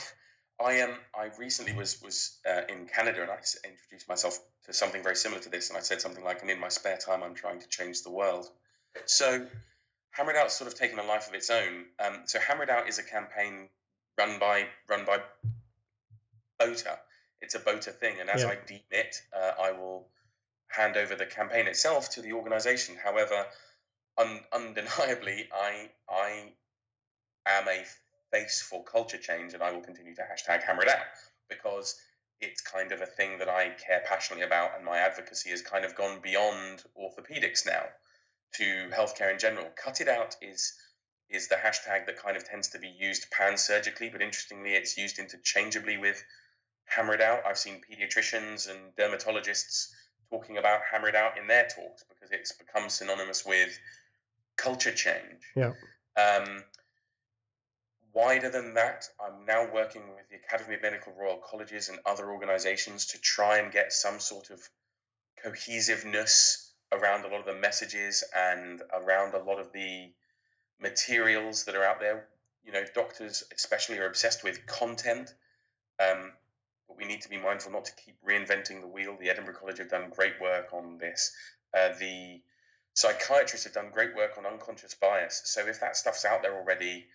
I 0.64 0.74
am. 0.74 0.92
Um, 0.92 0.98
I 1.18 1.30
recently 1.38 1.74
was 1.74 2.02
was 2.02 2.38
uh, 2.48 2.62
in 2.70 2.88
Canada, 2.88 3.22
and 3.22 3.32
I 3.32 3.38
introduced 3.68 4.08
myself 4.08 4.40
to 4.66 4.74
something 4.74 5.04
very 5.04 5.16
similar 5.16 5.42
to 5.42 5.50
this, 5.50 5.70
and 5.70 5.78
I 5.78 5.82
said 5.82 6.02
something 6.02 6.24
like, 6.24 6.42
"And 6.42 6.50
in 6.50 6.60
my 6.60 6.70
spare 6.70 6.98
time, 6.98 7.24
I'm 7.24 7.36
trying 7.36 7.60
to 7.60 7.68
change 7.68 8.04
the 8.04 8.12
world." 8.12 8.50
So, 9.06 9.48
Hammer 10.12 10.32
It 10.32 10.38
Out's 10.38 10.54
sort 10.54 10.72
of 10.72 10.78
taken 10.78 10.98
a 10.98 11.04
life 11.04 11.28
of 11.28 11.34
its 11.34 11.50
own. 11.50 11.86
Um, 12.00 12.22
so, 12.26 12.40
Hammered 12.40 12.70
Out 12.70 12.88
is 12.88 13.00
a 13.00 13.04
campaign 13.04 13.70
run 14.18 14.40
by 14.40 14.68
run 14.88 15.06
by 15.06 15.20
BOTA. 16.60 17.00
It's 17.42 17.56
a 17.56 17.60
BOTA 17.60 17.92
thing, 17.92 18.22
and 18.22 18.30
as 18.30 18.44
yeah. 18.44 18.50
I 18.50 18.58
deem 18.66 18.80
it, 18.92 19.22
uh, 19.36 19.52
I 19.62 19.72
will 19.72 20.08
hand 20.68 20.96
over 20.96 21.16
the 21.16 21.26
campaign 21.26 21.68
itself 21.68 22.12
to 22.12 22.22
the 22.22 22.32
organisation. 22.32 22.96
However, 22.96 23.46
un- 24.18 24.46
undeniably, 24.54 25.50
I 25.54 25.90
I 26.10 26.54
am 27.46 27.68
a 27.68 27.84
face 28.36 28.62
for 28.62 28.84
culture 28.84 29.18
change, 29.18 29.54
and 29.54 29.64
I 29.64 29.72
will 29.72 29.82
continue 29.82 30.16
to 30.16 30.22
hashtag 30.22 30.64
hammer 30.64 30.84
it 30.84 30.90
out 30.90 31.06
because 31.50 31.96
it's 32.42 32.62
kind 32.62 32.92
of 32.92 33.02
a 33.02 33.06
thing 33.06 33.40
that 33.40 33.50
I 33.50 33.70
care 33.70 34.04
passionately 34.06 34.46
about, 34.46 34.72
and 34.76 34.86
my 34.86 34.98
advocacy 34.98 35.52
has 35.52 35.62
kind 35.62 35.86
of 35.86 35.96
gone 35.96 36.20
beyond 36.22 36.84
orthopedics 37.00 37.66
now 37.66 37.84
to 38.56 38.90
healthcare 38.94 39.32
in 39.32 39.40
general. 39.40 39.68
Cut 39.76 40.02
it 40.02 40.08
out 40.08 40.36
is 40.42 40.74
is 41.28 41.48
the 41.48 41.56
hashtag 41.56 42.06
that 42.06 42.22
kind 42.22 42.38
of 42.38 42.48
tends 42.48 42.68
to 42.70 42.80
be 42.80 42.88
used 42.88 43.32
pan 43.32 43.58
surgically, 43.58 44.10
but 44.10 44.22
interestingly, 44.22 44.74
it's 44.74 44.98
used 44.98 45.18
interchangeably 45.18 45.98
with 45.98 46.24
hammer 46.86 47.16
it 47.16 47.22
out. 47.22 47.40
I've 47.48 47.58
seen 47.58 47.82
pediatricians 47.82 48.70
and 48.70 48.96
dermatologists 48.96 49.88
talking 50.30 50.58
about 50.58 50.82
hammer 50.92 51.08
it 51.08 51.16
out 51.16 51.40
in 51.40 51.48
their 51.48 51.64
talks 51.64 52.04
because 52.04 52.32
it's 52.32 52.52
become 52.52 52.90
synonymous 52.90 53.44
with 53.46 53.80
culture 54.56 54.92
change. 54.92 55.42
Yeah. 55.56 55.74
Um, 56.16 56.64
Wider 58.16 58.50
than 58.50 58.76
that, 58.76 59.10
I'm 59.20 59.46
now 59.46 59.70
working 59.74 60.04
with 60.08 60.30
the 60.30 60.38
Academy 60.38 60.76
of 60.76 60.82
Medical 60.82 61.12
Royal 61.20 61.36
Colleges 61.36 61.90
and 61.90 62.00
other 62.06 62.32
organizations 62.32 63.08
to 63.08 63.20
try 63.20 63.58
and 63.58 63.74
get 63.74 63.92
some 63.92 64.22
sort 64.22 64.52
of 64.52 64.70
cohesiveness 65.44 66.72
around 66.94 67.26
a 67.26 67.28
lot 67.28 67.42
of 67.42 67.46
the 67.46 67.60
messages 67.60 68.24
and 68.34 68.82
around 68.94 69.34
a 69.34 69.44
lot 69.44 69.60
of 69.60 69.74
the 69.74 70.14
materials 70.80 71.66
that 71.66 71.76
are 71.76 71.84
out 71.84 72.00
there. 72.00 72.30
You 72.64 72.72
know, 72.72 72.86
doctors 72.96 73.44
especially 73.54 73.98
are 73.98 74.08
obsessed 74.08 74.46
with 74.46 74.66
content, 74.66 75.34
um, 76.00 76.32
but 76.88 76.98
we 76.98 77.04
need 77.04 77.22
to 77.24 77.30
be 77.30 77.38
mindful 77.38 77.74
not 77.74 77.84
to 77.84 77.96
keep 77.96 78.16
reinventing 78.26 78.80
the 78.80 78.88
wheel. 78.88 79.18
The 79.20 79.30
Edinburgh 79.30 79.56
College 79.56 79.80
have 79.80 79.90
done 79.90 80.10
great 80.16 80.40
work 80.40 80.70
on 80.72 81.00
this. 81.00 81.36
Uh, 81.78 81.90
the 82.00 82.42
psychiatrists 82.94 83.66
have 83.66 83.74
done 83.74 83.90
great 83.94 84.16
work 84.16 84.38
on 84.38 84.46
unconscious 84.46 84.94
bias. 84.94 85.42
So 85.44 85.68
if 85.68 85.82
that 85.82 85.98
stuff's 85.98 86.24
out 86.24 86.44
there 86.44 86.56
already, 86.56 87.08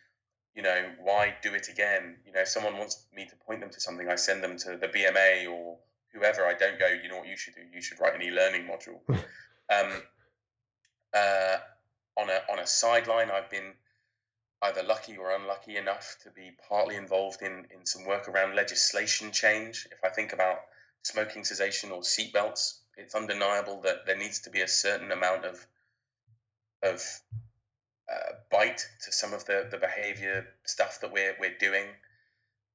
you 0.55 0.63
know, 0.63 0.91
why 1.03 1.35
do 1.43 1.55
it 1.55 1.69
again? 1.69 2.17
You 2.27 2.33
know, 2.33 2.41
if 2.41 2.49
someone 2.49 2.77
wants 2.77 3.05
me 3.15 3.27
to 3.27 3.37
point 3.47 3.61
them 3.61 3.71
to 3.71 3.81
something, 3.81 4.09
I 4.09 4.17
send 4.17 4.43
them 4.43 4.57
to 4.59 4.77
the 4.77 4.89
BMA 4.89 5.51
or 5.51 5.79
whoever. 6.13 6.47
I 6.47 6.55
don't 6.55 6.79
go, 6.79 6.87
you 6.87 7.09
know 7.09 7.19
what 7.19 7.29
you 7.29 7.37
should 7.37 7.55
do? 7.55 7.63
You 7.73 7.81
should 7.81 8.01
write 8.01 8.15
an 8.15 8.23
e-learning 8.23 8.67
module. 8.67 9.01
um, 9.09 10.03
uh, 11.15 11.57
on 12.17 12.29
a 12.29 12.53
on 12.53 12.59
a 12.59 12.67
sideline, 12.67 13.31
I've 13.31 13.51
been 13.51 13.73
either 14.63 14.83
lucky 14.83 15.17
or 15.17 15.35
unlucky 15.35 15.77
enough 15.77 16.17
to 16.25 16.31
be 16.31 16.51
partly 16.69 16.97
involved 16.97 17.43
in 17.43 17.67
in 17.71 17.87
some 17.87 18.05
work 18.05 18.29
around 18.29 18.55
legislation 18.55 19.33
change. 19.33 19.87
If 19.91 20.05
I 20.05 20.09
think 20.09 20.33
about 20.33 20.59
smoking 21.03 21.45
cessation 21.45 21.93
or 21.93 22.01
seatbelts, 22.01 22.79
it's 22.97 23.15
undeniable 23.15 23.81
that 23.83 24.07
there 24.07 24.17
needs 24.17 24.41
to 24.41 24.51
be 24.51 24.61
a 24.61 24.69
certain 24.69 25.13
amount 25.13 25.45
of 25.45 25.67
of 26.83 27.03
uh, 28.11 28.33
bite 28.51 28.85
to 29.05 29.13
some 29.13 29.33
of 29.33 29.45
the, 29.47 29.67
the 29.71 29.79
behavior 29.79 30.47
stuff 30.65 31.01
that 31.01 31.13
we're, 31.13 31.37
we're 31.39 31.57
doing. 31.59 31.87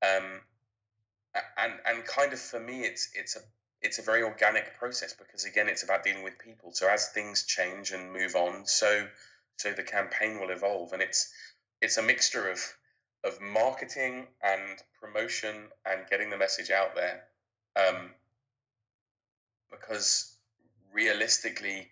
Um, 0.01 0.41
and, 1.57 1.73
and 1.85 2.05
kind 2.05 2.33
of 2.33 2.39
for 2.39 2.59
me, 2.59 2.81
it's, 2.81 3.09
it's 3.13 3.35
a, 3.35 3.39
it's 3.81 3.99
a 3.99 4.01
very 4.01 4.23
organic 4.23 4.77
process 4.77 5.13
because 5.13 5.45
again, 5.45 5.67
it's 5.67 5.83
about 5.83 6.03
dealing 6.03 6.23
with 6.23 6.39
people. 6.39 6.71
So 6.73 6.87
as 6.89 7.09
things 7.09 7.43
change 7.43 7.91
and 7.91 8.13
move 8.13 8.35
on, 8.35 8.65
so, 8.65 9.07
so 9.57 9.73
the 9.73 9.83
campaign 9.83 10.39
will 10.39 10.49
evolve 10.49 10.93
and 10.93 11.01
it's, 11.01 11.33
it's 11.81 11.97
a 11.97 12.03
mixture 12.03 12.49
of, 12.49 12.59
of 13.23 13.41
marketing 13.41 14.27
and 14.41 14.81
promotion 15.01 15.55
and 15.85 16.07
getting 16.09 16.29
the 16.29 16.37
message 16.37 16.71
out 16.71 16.95
there. 16.95 17.23
Um, 17.75 18.11
because 19.69 20.35
realistically, 20.93 21.89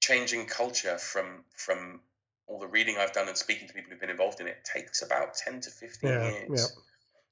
changing 0.00 0.46
culture 0.46 0.98
from 0.98 1.44
from 1.54 2.00
all 2.46 2.58
the 2.58 2.66
reading 2.66 2.96
I've 2.98 3.12
done 3.12 3.28
and 3.28 3.36
speaking 3.36 3.68
to 3.68 3.74
people 3.74 3.90
who've 3.90 4.00
been 4.00 4.10
involved 4.10 4.40
in 4.40 4.46
it 4.46 4.64
takes 4.64 5.02
about 5.02 5.34
10 5.34 5.60
to 5.62 5.70
15 5.70 6.10
yeah, 6.10 6.30
years. 6.30 6.48
Yeah. 6.50 6.82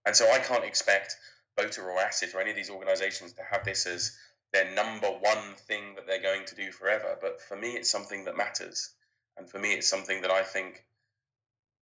And 0.06 0.16
so 0.16 0.30
I 0.30 0.38
can't 0.38 0.64
expect 0.64 1.16
BOTA 1.56 1.82
or 1.82 1.98
ASIT 2.00 2.34
or 2.34 2.40
any 2.40 2.50
of 2.50 2.56
these 2.56 2.70
organizations 2.70 3.32
to 3.34 3.42
have 3.42 3.64
this 3.64 3.86
as 3.86 4.16
their 4.52 4.74
number 4.74 5.08
one 5.08 5.54
thing 5.66 5.94
that 5.96 6.06
they're 6.06 6.22
going 6.22 6.44
to 6.46 6.54
do 6.54 6.70
forever. 6.70 7.16
But 7.20 7.40
for 7.40 7.56
me, 7.56 7.70
it's 7.72 7.90
something 7.90 8.24
that 8.24 8.36
matters. 8.36 8.90
And 9.36 9.48
for 9.48 9.58
me, 9.58 9.72
it's 9.72 9.88
something 9.88 10.22
that 10.22 10.30
I 10.30 10.42
think 10.42 10.84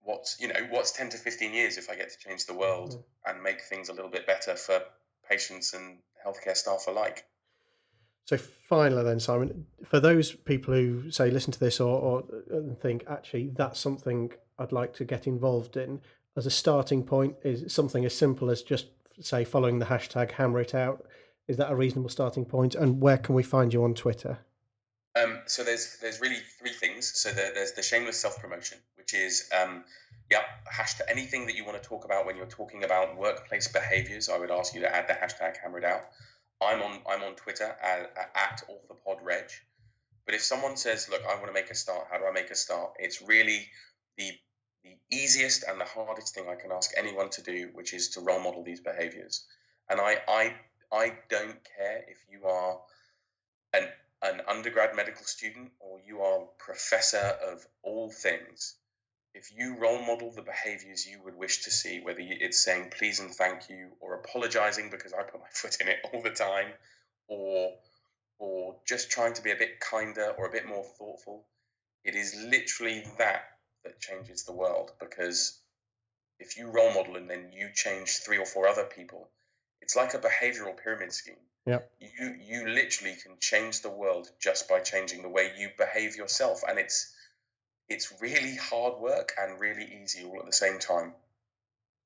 what's, 0.03 0.41
you 0.41 0.49
know, 0.49 0.67
what's 0.71 0.93
10 0.93 1.11
to 1.11 1.17
15 1.17 1.53
years 1.53 1.79
if 1.79 1.91
I 1.91 1.97
get 1.97 2.11
to 2.11 2.29
change 2.29 2.47
the 2.47 2.55
world 2.55 2.93
mm. 2.93 3.31
and 3.31 3.43
make 3.43 3.63
things 3.63 3.89
a 3.89 3.93
little 3.93 4.11
bit 4.11 4.27
better 4.27 4.57
for 4.57 4.81
patients 5.29 5.75
and 5.75 5.99
healthcare 6.25 6.57
staff 6.57 6.87
alike. 6.87 7.25
So 8.25 8.37
finally, 8.37 9.03
then 9.03 9.21
Simon, 9.21 9.67
for 9.85 10.01
those 10.01 10.33
people 10.33 10.75
who 10.75 11.11
say 11.11 11.31
listen 11.31 11.53
to 11.53 11.61
this 11.61 11.81
or, 11.81 12.01
or 12.01 12.25
think 12.81 13.05
actually 13.09 13.51
that's 13.55 13.81
something 13.81 14.33
I'd 14.59 14.73
like 14.73 14.95
to 14.95 15.05
get 15.05 15.27
involved 15.27 15.77
in, 15.77 16.01
as 16.37 16.47
a 16.47 16.51
starting 16.51 17.03
point, 17.03 17.37
is 17.43 17.73
something 17.73 18.05
as 18.05 18.15
simple 18.15 18.51
as 18.51 18.63
just 18.63 18.87
say 19.21 19.45
following 19.45 19.79
the 19.79 19.87
hashtag 19.87 20.31
Hammer 20.33 20.61
It 20.61 20.75
Out. 20.75 21.05
Is 21.49 21.57
that 21.57 21.71
a 21.71 21.75
reasonable 21.75 22.09
starting 22.09 22.45
point? 22.45 22.75
And 22.75 23.01
where 23.01 23.19
can 23.19 23.35
we 23.35 23.43
find 23.43 23.73
you 23.73 23.85
on 23.85 23.95
Twitter? 23.95 24.39
Um, 25.21 25.41
so 25.47 25.63
there's 25.63 25.99
there's 26.01 26.21
really 26.21 26.39
three 26.59 26.73
things. 26.73 27.13
So 27.19 27.31
there, 27.33 27.53
there's 27.53 27.73
the 27.73 27.83
shameless 27.83 28.19
self 28.19 28.39
promotion, 28.39 28.79
which 28.97 29.13
is 29.13 29.51
um, 29.61 29.85
yeah, 30.31 30.41
hashtag 30.73 31.03
anything 31.09 31.47
that 31.47 31.57
you 31.57 31.65
want 31.65 31.83
to 31.83 31.87
talk 31.87 32.05
about 32.05 32.25
when 32.25 32.37
you're 32.37 32.47
talking 32.47 32.85
about 32.85 33.19
workplace 33.19 33.69
behaviors. 33.69 34.29
I 34.29 34.39
would 34.39 34.51
ask 34.51 34.75
you 34.75 34.81
to 34.81 34.95
add 34.95 35.09
the 35.09 35.13
hashtag 35.13 35.59
Hammer 35.63 35.79
It 35.79 35.85
Out. 35.85 36.03
I'm 36.63 36.83
on 36.83 37.01
I'm 37.09 37.23
on 37.23 37.35
Twitter 37.35 37.65
at, 37.65 38.31
at 38.35 38.63
OrthopodReg. 38.69 39.51
But 40.25 40.35
if 40.35 40.43
someone 40.43 40.77
says, 40.77 41.09
"Look, 41.09 41.23
I 41.25 41.35
want 41.35 41.47
to 41.49 41.53
make 41.53 41.71
a 41.71 41.75
start. 41.75 42.09
How 42.11 42.19
do 42.19 42.27
I 42.27 42.33
make 42.33 42.51
a 42.51 42.55
start?" 42.55 42.93
It's 42.99 43.21
really 43.23 43.69
the 44.17 44.33
the 44.85 44.97
easiest 45.11 45.63
and 45.63 45.81
the 45.81 45.85
hardest 45.85 46.35
thing 46.35 46.49
I 46.49 46.57
can 46.57 46.73
ask 46.73 46.91
anyone 46.97 47.31
to 47.31 47.43
do, 47.43 47.71
which 47.73 47.95
is 47.95 48.11
to 48.11 48.21
role 48.21 48.41
model 48.41 48.65
these 48.65 48.81
behaviors. 48.81 49.47
And 49.89 50.01
I 50.01 50.23
I 50.29 50.57
I 50.93 51.19
don't 51.29 51.61
care 51.77 52.05
if 52.09 52.19
you 52.31 52.47
are 52.47 52.81
an 53.73 53.89
an 54.23 54.43
undergrad 54.47 54.95
medical 54.95 55.25
student 55.25 55.73
or 55.81 56.01
you 56.07 56.23
are 56.23 56.47
professor 56.59 57.39
of 57.51 57.67
all 57.83 58.11
things 58.11 58.77
if 59.35 59.53
you 59.57 59.77
role 59.79 60.03
model 60.03 60.31
the 60.33 60.43
behaviors 60.43 61.07
you 61.07 61.21
would 61.25 61.37
wish 61.37 61.65
to 61.65 61.71
see, 61.71 62.01
whether 62.01 62.21
it's 62.21 62.63
saying 62.63 62.93
please 62.97 63.19
and 63.21 63.35
thank 63.35 63.69
you, 63.71 63.93
or 64.01 64.15
apologizing 64.15 64.91
because 64.91 65.13
I 65.13 65.23
put 65.23 65.41
my 65.41 65.47
foot 65.53 65.79
in 65.81 65.89
it 65.89 65.99
all 66.13 66.23
the 66.23 66.31
time, 66.31 66.69
or 67.29 67.73
or 68.39 68.77
just 68.87 69.11
trying 69.11 69.35
to 69.35 69.43
be 69.43 69.53
a 69.53 69.57
bit 69.57 69.81
kinder 69.81 70.35
or 70.37 70.47
a 70.47 70.53
bit 70.53 70.67
more 70.67 70.85
thoughtful, 70.99 71.47
it 72.05 72.15
is 72.15 72.35
literally 72.35 73.05
that 73.19 73.43
that 73.85 74.01
changes 74.01 74.45
the 74.45 74.53
world. 74.53 74.91
Because 75.01 75.61
if 76.39 76.59
you 76.59 76.71
role 76.71 76.93
model 76.93 77.17
and 77.17 77.31
then 77.31 77.53
you 77.53 77.71
change 77.75 78.19
three 78.19 78.39
or 78.39 78.47
four 78.47 78.67
other 78.67 78.85
people, 78.85 79.31
it's 79.81 79.97
like 79.97 80.15
a 80.15 80.19
behavioral 80.19 80.77
pyramid 80.77 81.13
scheme. 81.13 81.37
Yeah. 81.67 81.81
You 82.01 82.35
you 82.41 82.69
literally 82.69 83.17
can 83.23 83.37
change 83.41 83.83
the 83.83 83.91
world 83.91 84.29
just 84.41 84.69
by 84.69 84.81
changing 84.81 85.23
the 85.23 85.29
way 85.29 85.53
you 85.57 85.71
behave 85.79 86.17
yourself, 86.17 86.63
and 86.69 86.79
it's 86.79 87.15
it's 87.89 88.13
really 88.21 88.57
hard 88.57 89.01
work 89.01 89.33
and 89.41 89.61
really 89.61 90.01
easy 90.03 90.25
all 90.25 90.39
at 90.39 90.47
the 90.47 90.53
same 90.53 90.79
time. 90.79 91.15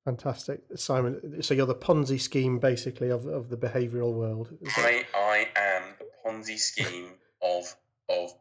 Fantastic, 0.05 0.61
Simon. 0.75 1.43
So 1.43 1.53
you're 1.53 1.65
the 1.65 1.75
Ponzi 1.75 2.19
scheme, 2.19 2.59
basically, 2.59 3.09
of, 3.09 3.25
of 3.25 3.49
the 3.49 3.57
behavioural 3.57 4.13
world. 4.13 4.57
I, 4.77 5.05
I 5.13 5.47
am 5.57 5.83
the 5.99 6.05
Ponzi 6.25 6.57
scheme 6.57 7.09
of 7.41 7.75
of 8.09 8.31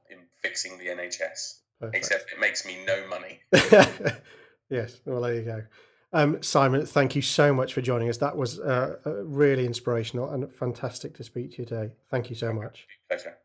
fixing 0.42 0.78
the 0.78 0.86
NHS. 0.86 1.58
Perfect. 1.80 1.96
Except 1.96 2.32
it 2.32 2.40
makes 2.40 2.64
me 2.64 2.78
no 2.86 3.06
money. 3.08 3.40
yes. 4.70 5.00
Well, 5.04 5.20
there 5.20 5.34
you 5.34 5.42
go. 5.42 5.62
Um, 6.12 6.40
Simon, 6.42 6.86
thank 6.86 7.16
you 7.16 7.22
so 7.22 7.52
much 7.52 7.74
for 7.74 7.82
joining 7.82 8.08
us. 8.08 8.16
That 8.18 8.36
was 8.36 8.60
uh, 8.60 8.96
uh 9.04 9.24
really 9.24 9.66
inspirational 9.66 10.30
and 10.30 10.50
fantastic 10.54 11.16
to 11.16 11.24
speak 11.24 11.52
to 11.52 11.58
you 11.58 11.64
today. 11.66 11.90
Thank 12.10 12.30
you 12.30 12.36
so 12.36 12.52
much. 12.52 12.86
Pleasure. 13.10 13.36